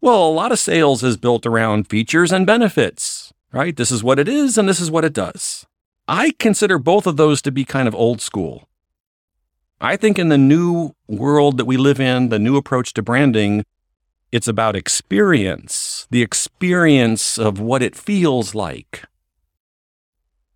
Well, 0.00 0.26
a 0.26 0.32
lot 0.32 0.52
of 0.52 0.58
sales 0.58 1.02
is 1.02 1.16
built 1.16 1.46
around 1.46 1.88
features 1.88 2.32
and 2.32 2.46
benefits, 2.46 3.32
right? 3.52 3.76
This 3.76 3.90
is 3.90 4.04
what 4.04 4.18
it 4.18 4.28
is 4.28 4.56
and 4.56 4.68
this 4.68 4.80
is 4.80 4.90
what 4.90 5.04
it 5.04 5.12
does. 5.12 5.66
I 6.08 6.32
consider 6.38 6.78
both 6.78 7.06
of 7.06 7.16
those 7.16 7.42
to 7.42 7.50
be 7.50 7.64
kind 7.64 7.88
of 7.88 7.94
old 7.94 8.20
school. 8.20 8.68
I 9.80 9.96
think 9.96 10.18
in 10.18 10.28
the 10.28 10.38
new 10.38 10.94
world 11.06 11.58
that 11.58 11.64
we 11.64 11.76
live 11.76 12.00
in, 12.00 12.28
the 12.28 12.38
new 12.38 12.56
approach 12.56 12.94
to 12.94 13.02
branding, 13.02 13.64
it's 14.32 14.48
about 14.48 14.76
experience, 14.76 15.74
the 16.10 16.22
experience 16.22 17.38
of 17.38 17.60
what 17.60 17.82
it 17.82 17.96
feels 17.96 18.54
like. 18.54 19.04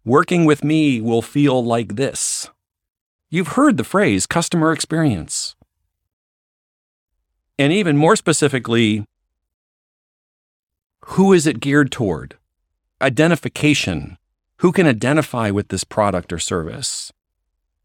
Working 0.05 0.45
with 0.45 0.65
me 0.65 1.01
will 1.01 1.23
feel 1.23 1.63
like 1.65 1.97
this. 1.97 2.49
You've 3.29 3.49
heard 3.49 3.77
the 3.77 3.85
phrase 3.85 4.27
customer 4.27 4.73
experience. 4.73 5.55
And 7.59 7.73
even 7.73 7.97
more 7.97 8.17
specifically, 8.17 9.05
who 11.05 11.33
is 11.33 11.47
it 11.47 11.61
geared 11.61 11.93
toward? 11.93 12.37
Identification. 13.03 14.17
Who 14.59 14.73
can 14.73 14.87
identify 14.87 15.51
with 15.51 15.69
this 15.69 15.85
product 15.85 16.33
or 16.33 16.39
service? 16.39 17.13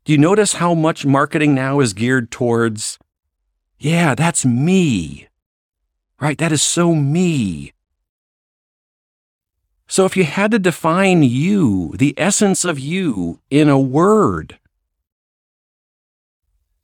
Do 0.03 0.11
you 0.11 0.17
notice 0.17 0.53
how 0.53 0.73
much 0.73 1.05
marketing 1.05 1.55
now 1.55 1.79
is 1.79 1.93
geared 1.93 2.31
towards, 2.31 2.99
yeah, 3.79 4.13
that's 4.13 4.45
me? 4.45 5.27
Right? 6.19 6.37
That 6.37 6.51
is 6.51 6.61
so 6.61 6.95
me. 6.95 7.73
So 9.87 10.05
if 10.05 10.17
you 10.17 10.23
had 10.23 10.51
to 10.51 10.59
define 10.59 11.23
you, 11.23 11.93
the 11.95 12.13
essence 12.17 12.65
of 12.65 12.79
you, 12.79 13.39
in 13.49 13.69
a 13.69 13.79
word, 13.79 14.57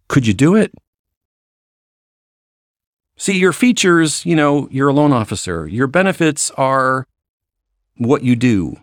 could 0.07 0.27
you 0.27 0.33
do 0.33 0.55
it? 0.55 0.73
See, 3.17 3.37
your 3.37 3.53
features, 3.53 4.25
you 4.25 4.35
know, 4.35 4.67
you're 4.71 4.89
a 4.89 4.93
loan 4.93 5.13
officer. 5.13 5.67
Your 5.67 5.87
benefits 5.87 6.51
are 6.51 7.07
what 7.97 8.23
you 8.23 8.35
do. 8.35 8.77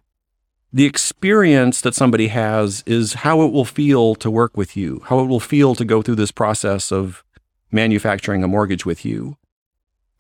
The 0.73 0.85
experience 0.85 1.81
that 1.81 1.95
somebody 1.95 2.29
has 2.29 2.83
is 2.87 3.15
how 3.15 3.43
it 3.43 3.53
will 3.53 3.65
feel 3.65 4.15
to 4.17 4.31
work 4.31 4.57
with 4.57 4.77
you, 4.77 5.03
how 5.07 5.21
it 5.21 5.27
will 5.27 5.41
feel 5.41 5.75
to 5.75 5.85
go 5.85 6.03
through 6.03 6.17
this 6.17 6.31
process 6.31 6.93
of 6.93 7.25
manufacturing 7.73 8.45
a 8.45 8.49
mortgage 8.49 8.87
with 8.87 9.05
you. 9.05 9.37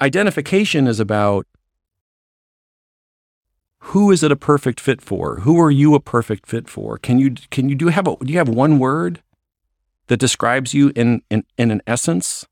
Identification 0.00 0.86
is 0.86 1.00
about 1.00 1.46
who 3.80 4.10
is 4.10 4.22
it 4.22 4.32
a 4.32 4.36
perfect 4.36 4.80
fit 4.80 5.00
for? 5.00 5.40
Who 5.40 5.60
are 5.60 5.70
you 5.70 5.94
a 5.94 6.00
perfect 6.00 6.46
fit 6.46 6.68
for? 6.68 6.98
Can 6.98 7.18
you 7.18 7.34
can 7.50 7.68
you 7.68 7.74
do 7.74 7.88
have 7.88 8.06
a 8.06 8.16
do 8.16 8.32
you 8.32 8.38
have 8.38 8.48
one 8.48 8.78
word 8.78 9.22
that 10.08 10.18
describes 10.18 10.74
you 10.74 10.92
in 10.94 11.22
in, 11.30 11.44
in 11.56 11.70
an 11.70 11.82
essence? 11.86 12.46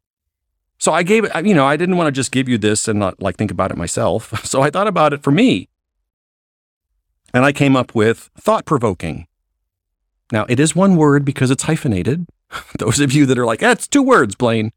So 0.79 0.93
I 0.93 1.03
gave 1.03 1.25
it, 1.25 1.47
you 1.47 1.55
know, 1.55 1.67
I 1.67 1.77
didn't 1.77 1.97
want 1.97 2.09
to 2.09 2.13
just 2.13 2.33
give 2.33 2.49
you 2.49 2.59
this 2.59 2.87
and 2.87 2.99
not 2.99 3.21
like 3.21 3.37
think 3.37 3.51
about 3.51 3.71
it 3.71 3.77
myself. 3.77 4.33
So 4.47 4.63
I 4.63 4.71
thought 4.71 4.87
about 4.87 5.13
it 5.13 5.23
for 5.23 5.31
me. 5.31 5.69
And 7.35 7.45
I 7.45 7.53
came 7.53 7.77
up 7.77 7.95
with 7.95 8.31
thought 8.39 8.65
provoking. 8.65 9.27
Now, 10.33 10.47
it 10.49 10.59
is 10.59 10.75
one 10.75 10.97
word 10.97 11.25
because 11.25 11.51
it's 11.51 11.65
hyphenated. 11.65 12.27
Those 12.79 13.01
of 13.01 13.13
you 13.13 13.27
that 13.27 13.39
are 13.39 13.47
like, 13.47 13.61
that's 13.61 13.89
two 13.89 14.03
words, 14.03 14.35
Blaine. 14.35 14.73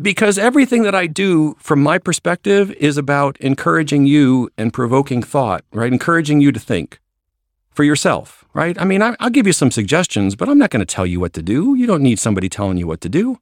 Because 0.00 0.38
everything 0.38 0.82
that 0.84 0.94
I 0.94 1.06
do 1.06 1.54
from 1.58 1.82
my 1.82 1.98
perspective 1.98 2.70
is 2.72 2.96
about 2.96 3.36
encouraging 3.40 4.06
you 4.06 4.48
and 4.56 4.72
provoking 4.72 5.22
thought, 5.22 5.64
right? 5.72 5.92
Encouraging 5.92 6.40
you 6.40 6.50
to 6.50 6.60
think 6.60 6.98
for 7.70 7.84
yourself, 7.84 8.44
right? 8.54 8.80
I 8.80 8.84
mean, 8.84 9.02
I, 9.02 9.16
will 9.20 9.30
give 9.30 9.46
you 9.46 9.52
some 9.52 9.70
suggestions, 9.70 10.34
but 10.34 10.48
I'm 10.48 10.58
not 10.58 10.70
going 10.70 10.84
to 10.84 10.94
tell 10.94 11.06
you 11.06 11.20
what 11.20 11.34
to 11.34 11.42
do. 11.42 11.74
You 11.74 11.86
don't 11.86 12.02
need 12.02 12.18
somebody 12.18 12.48
telling 12.48 12.78
you 12.78 12.86
what 12.86 13.00
to 13.02 13.08
do. 13.08 13.38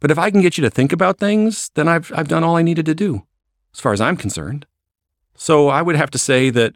But 0.00 0.10
if 0.10 0.18
I 0.18 0.30
can 0.30 0.40
get 0.40 0.58
you 0.58 0.62
to 0.62 0.70
think 0.70 0.92
about 0.92 1.18
things, 1.18 1.70
then 1.74 1.86
I've, 1.86 2.10
I've 2.14 2.28
done 2.28 2.42
all 2.42 2.56
I 2.56 2.62
needed 2.62 2.86
to 2.86 2.94
do, 2.94 3.26
as 3.72 3.80
far 3.80 3.92
as 3.92 4.00
I'm 4.00 4.16
concerned. 4.16 4.66
So 5.34 5.68
I 5.68 5.82
would 5.82 5.96
have 5.96 6.10
to 6.10 6.18
say 6.18 6.50
that 6.50 6.74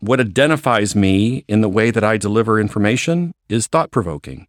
what 0.00 0.20
identifies 0.20 0.96
me 0.96 1.44
in 1.46 1.60
the 1.60 1.68
way 1.68 1.90
that 1.90 2.02
I 2.02 2.16
deliver 2.16 2.58
information 2.58 3.34
is 3.48 3.66
thought 3.66 3.90
provoking. 3.90 4.46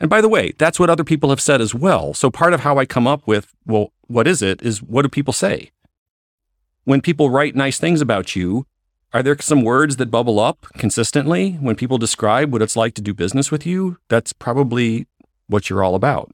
And 0.00 0.08
by 0.08 0.22
the 0.22 0.28
way, 0.28 0.52
that's 0.56 0.80
what 0.80 0.88
other 0.88 1.04
people 1.04 1.28
have 1.28 1.42
said 1.42 1.60
as 1.60 1.74
well. 1.74 2.14
So 2.14 2.30
part 2.30 2.54
of 2.54 2.60
how 2.60 2.78
I 2.78 2.86
come 2.86 3.06
up 3.06 3.26
with, 3.26 3.52
well, 3.66 3.92
what 4.06 4.26
is 4.26 4.40
it, 4.40 4.62
is 4.62 4.82
what 4.82 5.02
do 5.02 5.08
people 5.10 5.34
say? 5.34 5.70
When 6.84 7.02
people 7.02 7.28
write 7.28 7.54
nice 7.54 7.78
things 7.78 8.00
about 8.00 8.34
you, 8.34 8.66
are 9.12 9.22
there 9.22 9.36
some 9.40 9.62
words 9.62 9.96
that 9.96 10.10
bubble 10.10 10.40
up 10.40 10.66
consistently 10.78 11.52
when 11.52 11.76
people 11.76 11.98
describe 11.98 12.50
what 12.50 12.62
it's 12.62 12.76
like 12.76 12.94
to 12.94 13.02
do 13.02 13.12
business 13.12 13.50
with 13.50 13.66
you? 13.66 13.98
That's 14.08 14.32
probably 14.32 15.06
what 15.48 15.68
you're 15.68 15.84
all 15.84 15.94
about. 15.94 16.32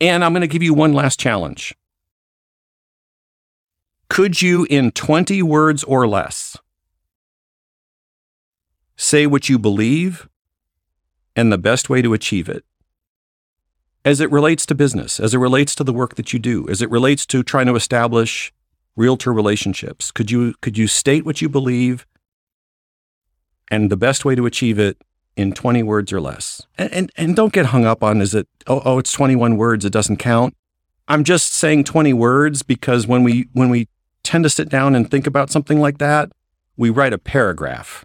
And 0.00 0.24
I'm 0.24 0.32
going 0.32 0.40
to 0.40 0.48
give 0.48 0.64
you 0.64 0.74
one 0.74 0.92
last 0.92 1.20
challenge. 1.20 1.76
Could 4.08 4.42
you, 4.42 4.66
in 4.68 4.90
20 4.90 5.42
words 5.44 5.84
or 5.84 6.08
less, 6.08 6.56
say 8.96 9.26
what 9.28 9.48
you 9.48 9.58
believe 9.60 10.28
and 11.34 11.52
the 11.52 11.58
best 11.58 11.88
way 11.88 12.02
to 12.02 12.14
achieve 12.14 12.48
it? 12.48 12.64
As 14.04 14.20
it 14.20 14.30
relates 14.32 14.66
to 14.66 14.74
business, 14.74 15.20
as 15.20 15.34
it 15.34 15.38
relates 15.38 15.74
to 15.76 15.84
the 15.84 15.92
work 15.92 16.16
that 16.16 16.32
you 16.32 16.38
do, 16.38 16.68
as 16.68 16.82
it 16.82 16.90
relates 16.90 17.24
to 17.26 17.42
trying 17.42 17.66
to 17.66 17.76
establish 17.76 18.52
realtor 18.96 19.32
relationships, 19.32 20.10
could 20.10 20.30
you, 20.30 20.54
could 20.60 20.76
you 20.76 20.86
state 20.86 21.24
what 21.24 21.40
you 21.40 21.48
believe 21.48 22.06
and 23.70 23.90
the 23.90 23.96
best 23.96 24.24
way 24.24 24.34
to 24.34 24.44
achieve 24.44 24.78
it 24.78 24.98
in 25.36 25.52
20 25.52 25.82
words 25.82 26.12
or 26.12 26.20
less. 26.20 26.62
And, 26.76 26.92
and, 26.92 27.12
and 27.16 27.36
don't 27.36 27.52
get 27.52 27.66
hung 27.66 27.86
up 27.86 28.02
on 28.02 28.20
is 28.20 28.34
it, 28.34 28.48
oh, 28.66 28.82
oh, 28.84 28.98
it's 28.98 29.12
21 29.12 29.56
words, 29.56 29.84
it 29.84 29.92
doesn't 29.92 30.18
count. 30.18 30.54
I'm 31.08 31.24
just 31.24 31.52
saying 31.52 31.84
20 31.84 32.12
words 32.12 32.62
because 32.62 33.06
when 33.06 33.22
we, 33.22 33.48
when 33.52 33.70
we 33.70 33.88
tend 34.22 34.44
to 34.44 34.50
sit 34.50 34.68
down 34.68 34.94
and 34.94 35.10
think 35.10 35.26
about 35.26 35.50
something 35.50 35.80
like 35.80 35.98
that, 35.98 36.30
we 36.76 36.90
write 36.90 37.12
a 37.12 37.18
paragraph. 37.18 38.04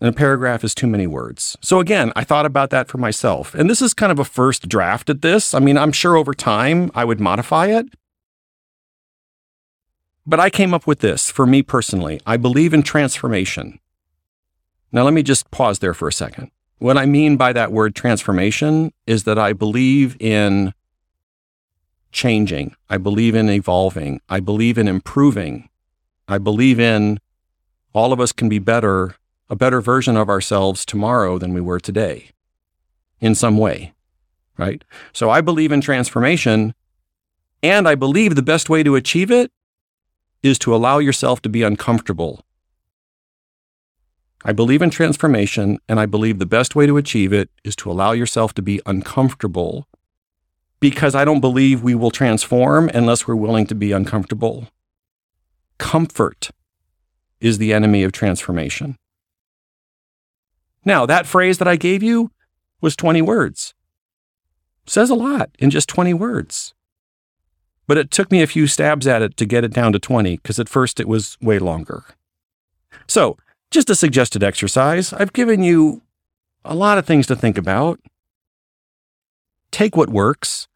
And 0.00 0.08
a 0.08 0.12
paragraph 0.12 0.64
is 0.64 0.74
too 0.74 0.86
many 0.86 1.06
words. 1.06 1.58
So 1.60 1.78
again, 1.78 2.10
I 2.16 2.24
thought 2.24 2.46
about 2.46 2.70
that 2.70 2.88
for 2.88 2.96
myself. 2.96 3.54
And 3.54 3.68
this 3.68 3.82
is 3.82 3.92
kind 3.92 4.10
of 4.10 4.18
a 4.18 4.24
first 4.24 4.68
draft 4.68 5.10
at 5.10 5.20
this. 5.20 5.52
I 5.52 5.58
mean, 5.58 5.76
I'm 5.76 5.92
sure 5.92 6.16
over 6.16 6.32
time 6.32 6.90
I 6.94 7.04
would 7.04 7.20
modify 7.20 7.66
it. 7.66 7.86
But 10.26 10.40
I 10.40 10.48
came 10.48 10.72
up 10.72 10.86
with 10.86 11.00
this 11.00 11.30
for 11.30 11.46
me 11.46 11.62
personally. 11.62 12.20
I 12.24 12.36
believe 12.38 12.72
in 12.72 12.82
transformation. 12.82 13.78
Now, 14.92 15.02
let 15.04 15.12
me 15.12 15.22
just 15.22 15.50
pause 15.50 15.80
there 15.80 15.94
for 15.94 16.08
a 16.08 16.12
second. 16.12 16.50
What 16.78 16.96
I 16.96 17.04
mean 17.04 17.36
by 17.36 17.52
that 17.52 17.72
word 17.72 17.94
transformation 17.94 18.92
is 19.06 19.24
that 19.24 19.38
I 19.38 19.52
believe 19.52 20.16
in 20.20 20.72
changing. 22.10 22.74
I 22.88 22.96
believe 22.96 23.34
in 23.34 23.50
evolving. 23.50 24.20
I 24.28 24.40
believe 24.40 24.78
in 24.78 24.88
improving. 24.88 25.68
I 26.26 26.38
believe 26.38 26.80
in 26.80 27.18
all 27.92 28.12
of 28.12 28.20
us 28.20 28.32
can 28.32 28.48
be 28.48 28.58
better, 28.58 29.16
a 29.50 29.56
better 29.56 29.82
version 29.82 30.16
of 30.16 30.30
ourselves 30.30 30.86
tomorrow 30.86 31.36
than 31.36 31.52
we 31.52 31.60
were 31.60 31.80
today 31.80 32.30
in 33.20 33.34
some 33.34 33.58
way, 33.58 33.92
right? 34.56 34.82
So 35.12 35.28
I 35.28 35.42
believe 35.42 35.72
in 35.72 35.82
transformation 35.82 36.74
and 37.62 37.86
I 37.86 37.94
believe 37.94 38.36
the 38.36 38.42
best 38.42 38.70
way 38.70 38.82
to 38.82 38.96
achieve 38.96 39.30
it 39.30 39.52
is 40.42 40.58
to 40.60 40.74
allow 40.74 40.98
yourself 40.98 41.42
to 41.42 41.50
be 41.50 41.62
uncomfortable 41.62 42.42
I 44.42 44.52
believe 44.52 44.80
in 44.80 44.88
transformation, 44.88 45.78
and 45.86 46.00
I 46.00 46.06
believe 46.06 46.38
the 46.38 46.46
best 46.46 46.74
way 46.74 46.86
to 46.86 46.96
achieve 46.96 47.32
it 47.32 47.50
is 47.62 47.76
to 47.76 47.90
allow 47.90 48.12
yourself 48.12 48.54
to 48.54 48.62
be 48.62 48.80
uncomfortable 48.86 49.86
because 50.80 51.14
I 51.14 51.26
don't 51.26 51.40
believe 51.40 51.82
we 51.82 51.94
will 51.94 52.10
transform 52.10 52.88
unless 52.94 53.28
we're 53.28 53.34
willing 53.34 53.66
to 53.66 53.74
be 53.74 53.92
uncomfortable. 53.92 54.68
Comfort 55.76 56.50
is 57.38 57.58
the 57.58 57.74
enemy 57.74 58.02
of 58.02 58.12
transformation. 58.12 58.96
Now, 60.84 61.06
that 61.06 61.26
phrase 61.26 61.58
that 61.58 61.68
I 61.68 61.76
gave 61.76 62.02
you 62.02 62.30
was 62.80 62.96
20 62.96 63.22
words. 63.22 63.74
Says 64.86 65.10
a 65.10 65.14
lot 65.14 65.50
in 65.58 65.70
just 65.70 65.88
20 65.88 66.14
words. 66.14 66.74
But 67.86 67.98
it 67.98 68.10
took 68.10 68.30
me 68.30 68.42
a 68.42 68.46
few 68.46 68.66
stabs 68.66 69.06
at 69.06 69.22
it 69.22 69.36
to 69.36 69.46
get 69.46 69.64
it 69.64 69.72
down 69.72 69.92
to 69.92 69.98
20 69.98 70.36
because 70.36 70.58
at 70.58 70.68
first 70.68 71.00
it 71.00 71.08
was 71.08 71.36
way 71.40 71.58
longer. 71.58 72.04
So, 73.06 73.36
just 73.70 73.90
a 73.90 73.94
suggested 73.94 74.42
exercise. 74.42 75.12
I've 75.12 75.32
given 75.32 75.62
you 75.62 76.02
a 76.64 76.74
lot 76.74 76.98
of 76.98 77.06
things 77.06 77.26
to 77.28 77.36
think 77.36 77.58
about. 77.58 78.00
Take 79.70 79.96
what 79.96 80.10
works, 80.10 80.68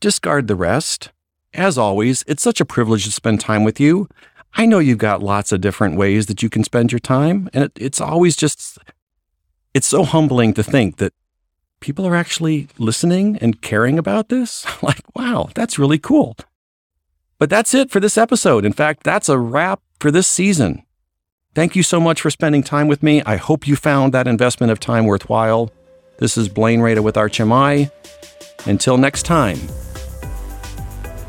discard 0.00 0.48
the 0.48 0.56
rest. 0.56 1.10
As 1.52 1.76
always, 1.76 2.22
it's 2.26 2.42
such 2.42 2.60
a 2.60 2.64
privilege 2.64 3.04
to 3.04 3.10
spend 3.10 3.40
time 3.40 3.64
with 3.64 3.80
you. 3.80 4.08
I 4.54 4.66
know 4.66 4.78
you've 4.78 4.98
got 4.98 5.22
lots 5.22 5.52
of 5.52 5.60
different 5.60 5.96
ways 5.96 6.26
that 6.26 6.42
you 6.42 6.50
can 6.50 6.64
spend 6.64 6.92
your 6.92 6.98
time, 6.98 7.48
and 7.52 7.64
it, 7.64 7.72
it's 7.76 8.00
always 8.00 8.36
just, 8.36 8.78
it's 9.74 9.86
so 9.86 10.04
humbling 10.04 10.54
to 10.54 10.62
think 10.62 10.96
that 10.96 11.12
people 11.80 12.06
are 12.06 12.16
actually 12.16 12.68
listening 12.78 13.36
and 13.38 13.62
caring 13.62 13.98
about 13.98 14.28
this. 14.28 14.66
like, 14.82 15.02
wow, 15.14 15.48
that's 15.54 15.78
really 15.78 15.98
cool. 15.98 16.36
But 17.38 17.50
that's 17.50 17.72
it 17.74 17.90
for 17.90 18.00
this 18.00 18.18
episode. 18.18 18.64
In 18.64 18.72
fact, 18.72 19.02
that's 19.02 19.28
a 19.28 19.38
wrap 19.38 19.80
for 19.98 20.10
this 20.10 20.26
season. 20.26 20.84
Thank 21.54 21.74
you 21.74 21.82
so 21.82 21.98
much 21.98 22.20
for 22.20 22.30
spending 22.30 22.62
time 22.62 22.86
with 22.86 23.02
me. 23.02 23.22
I 23.24 23.36
hope 23.36 23.66
you 23.66 23.76
found 23.76 24.12
that 24.12 24.28
investment 24.28 24.70
of 24.70 24.78
time 24.78 25.06
worthwhile. 25.06 25.72
This 26.18 26.36
is 26.36 26.48
Blaine 26.48 26.80
Rada 26.80 27.02
with 27.02 27.16
ArchMI. 27.16 27.90
Until 28.66 28.98
next 28.98 29.22
time, 29.22 29.58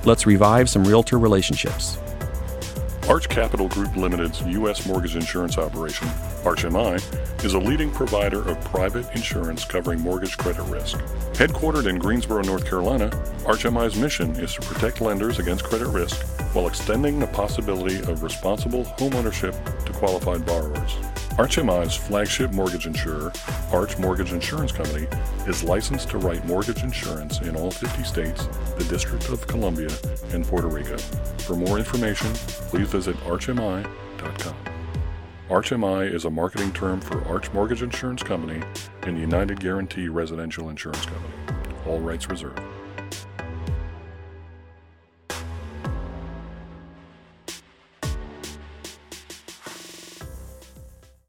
let's 0.04 0.25
revive 0.27 0.69
some 0.69 0.84
realtor 0.84 1.17
relationships. 1.17 1.97
Arch 3.12 3.28
Capital 3.28 3.67
Group 3.67 3.97
Limited's 3.97 4.41
U.S. 4.43 4.86
mortgage 4.86 5.17
insurance 5.17 5.58
operation, 5.58 6.08
ArchMI, 6.43 7.43
is 7.43 7.56
a 7.56 7.60
leading 7.60 7.91
provider 7.91 8.47
of 8.47 8.58
private 8.63 9.06
insurance 9.13 9.65
covering 9.65 10.00
mortgage 10.00 10.38
credit 10.38 10.63
risk. 10.63 10.97
Headquartered 11.34 11.89
in 11.89 12.00
Greensboro, 12.00 12.41
North 12.41 12.65
Carolina, 12.65 13.10
ArchMI's 13.43 13.97
mission 13.97 14.34
is 14.38 14.54
to 14.54 14.62
protect 14.62 15.02
lenders 15.02 15.39
against 15.39 15.65
credit 15.65 15.89
risk 15.89 16.26
while 16.54 16.67
extending 16.67 17.19
the 17.19 17.28
possibility 17.28 17.97
of 18.10 18.24
responsible 18.24 18.86
homeownership 18.86 19.84
to 19.84 19.91
qualified 19.91 20.45
borrowers. 20.45 20.95
ArchMI's 21.41 21.95
flagship 21.95 22.51
mortgage 22.51 22.86
insurer, 22.86 23.34
Arch 23.73 23.97
Mortgage 23.97 24.32
Insurance 24.32 24.71
Company, 24.71 25.08
is 25.47 25.63
licensed 25.63 26.08
to 26.12 26.19
write 26.19 26.45
mortgage 26.45 26.84
insurance 26.84 27.41
in 27.41 27.56
all 27.56 27.71
50 27.71 28.04
states, 28.04 28.45
the 28.77 28.84
District 28.84 29.27
of 29.27 29.47
Columbia, 29.47 29.89
and 30.34 30.45
Puerto 30.45 30.67
Rico. 30.67 30.99
For 31.39 31.56
more 31.56 31.80
information, 31.80 32.32
please 32.69 32.88
visit 32.89 33.15
archmi.com. 33.21 34.56
ArchMI 35.49 36.13
is 36.13 36.25
a 36.25 36.30
marketing 36.30 36.73
term 36.73 37.01
for 37.01 37.25
Arch 37.25 37.51
Mortgage 37.54 37.82
Insurance 37.82 38.21
Company 38.21 38.62
and 39.01 39.17
United 39.17 39.60
Guaranty 39.60 40.10
Residential 40.10 40.69
Insurance 40.69 41.08
Company. 41.08 41.34
All 41.88 41.99
rights 42.01 42.30
reserved. 42.30 42.62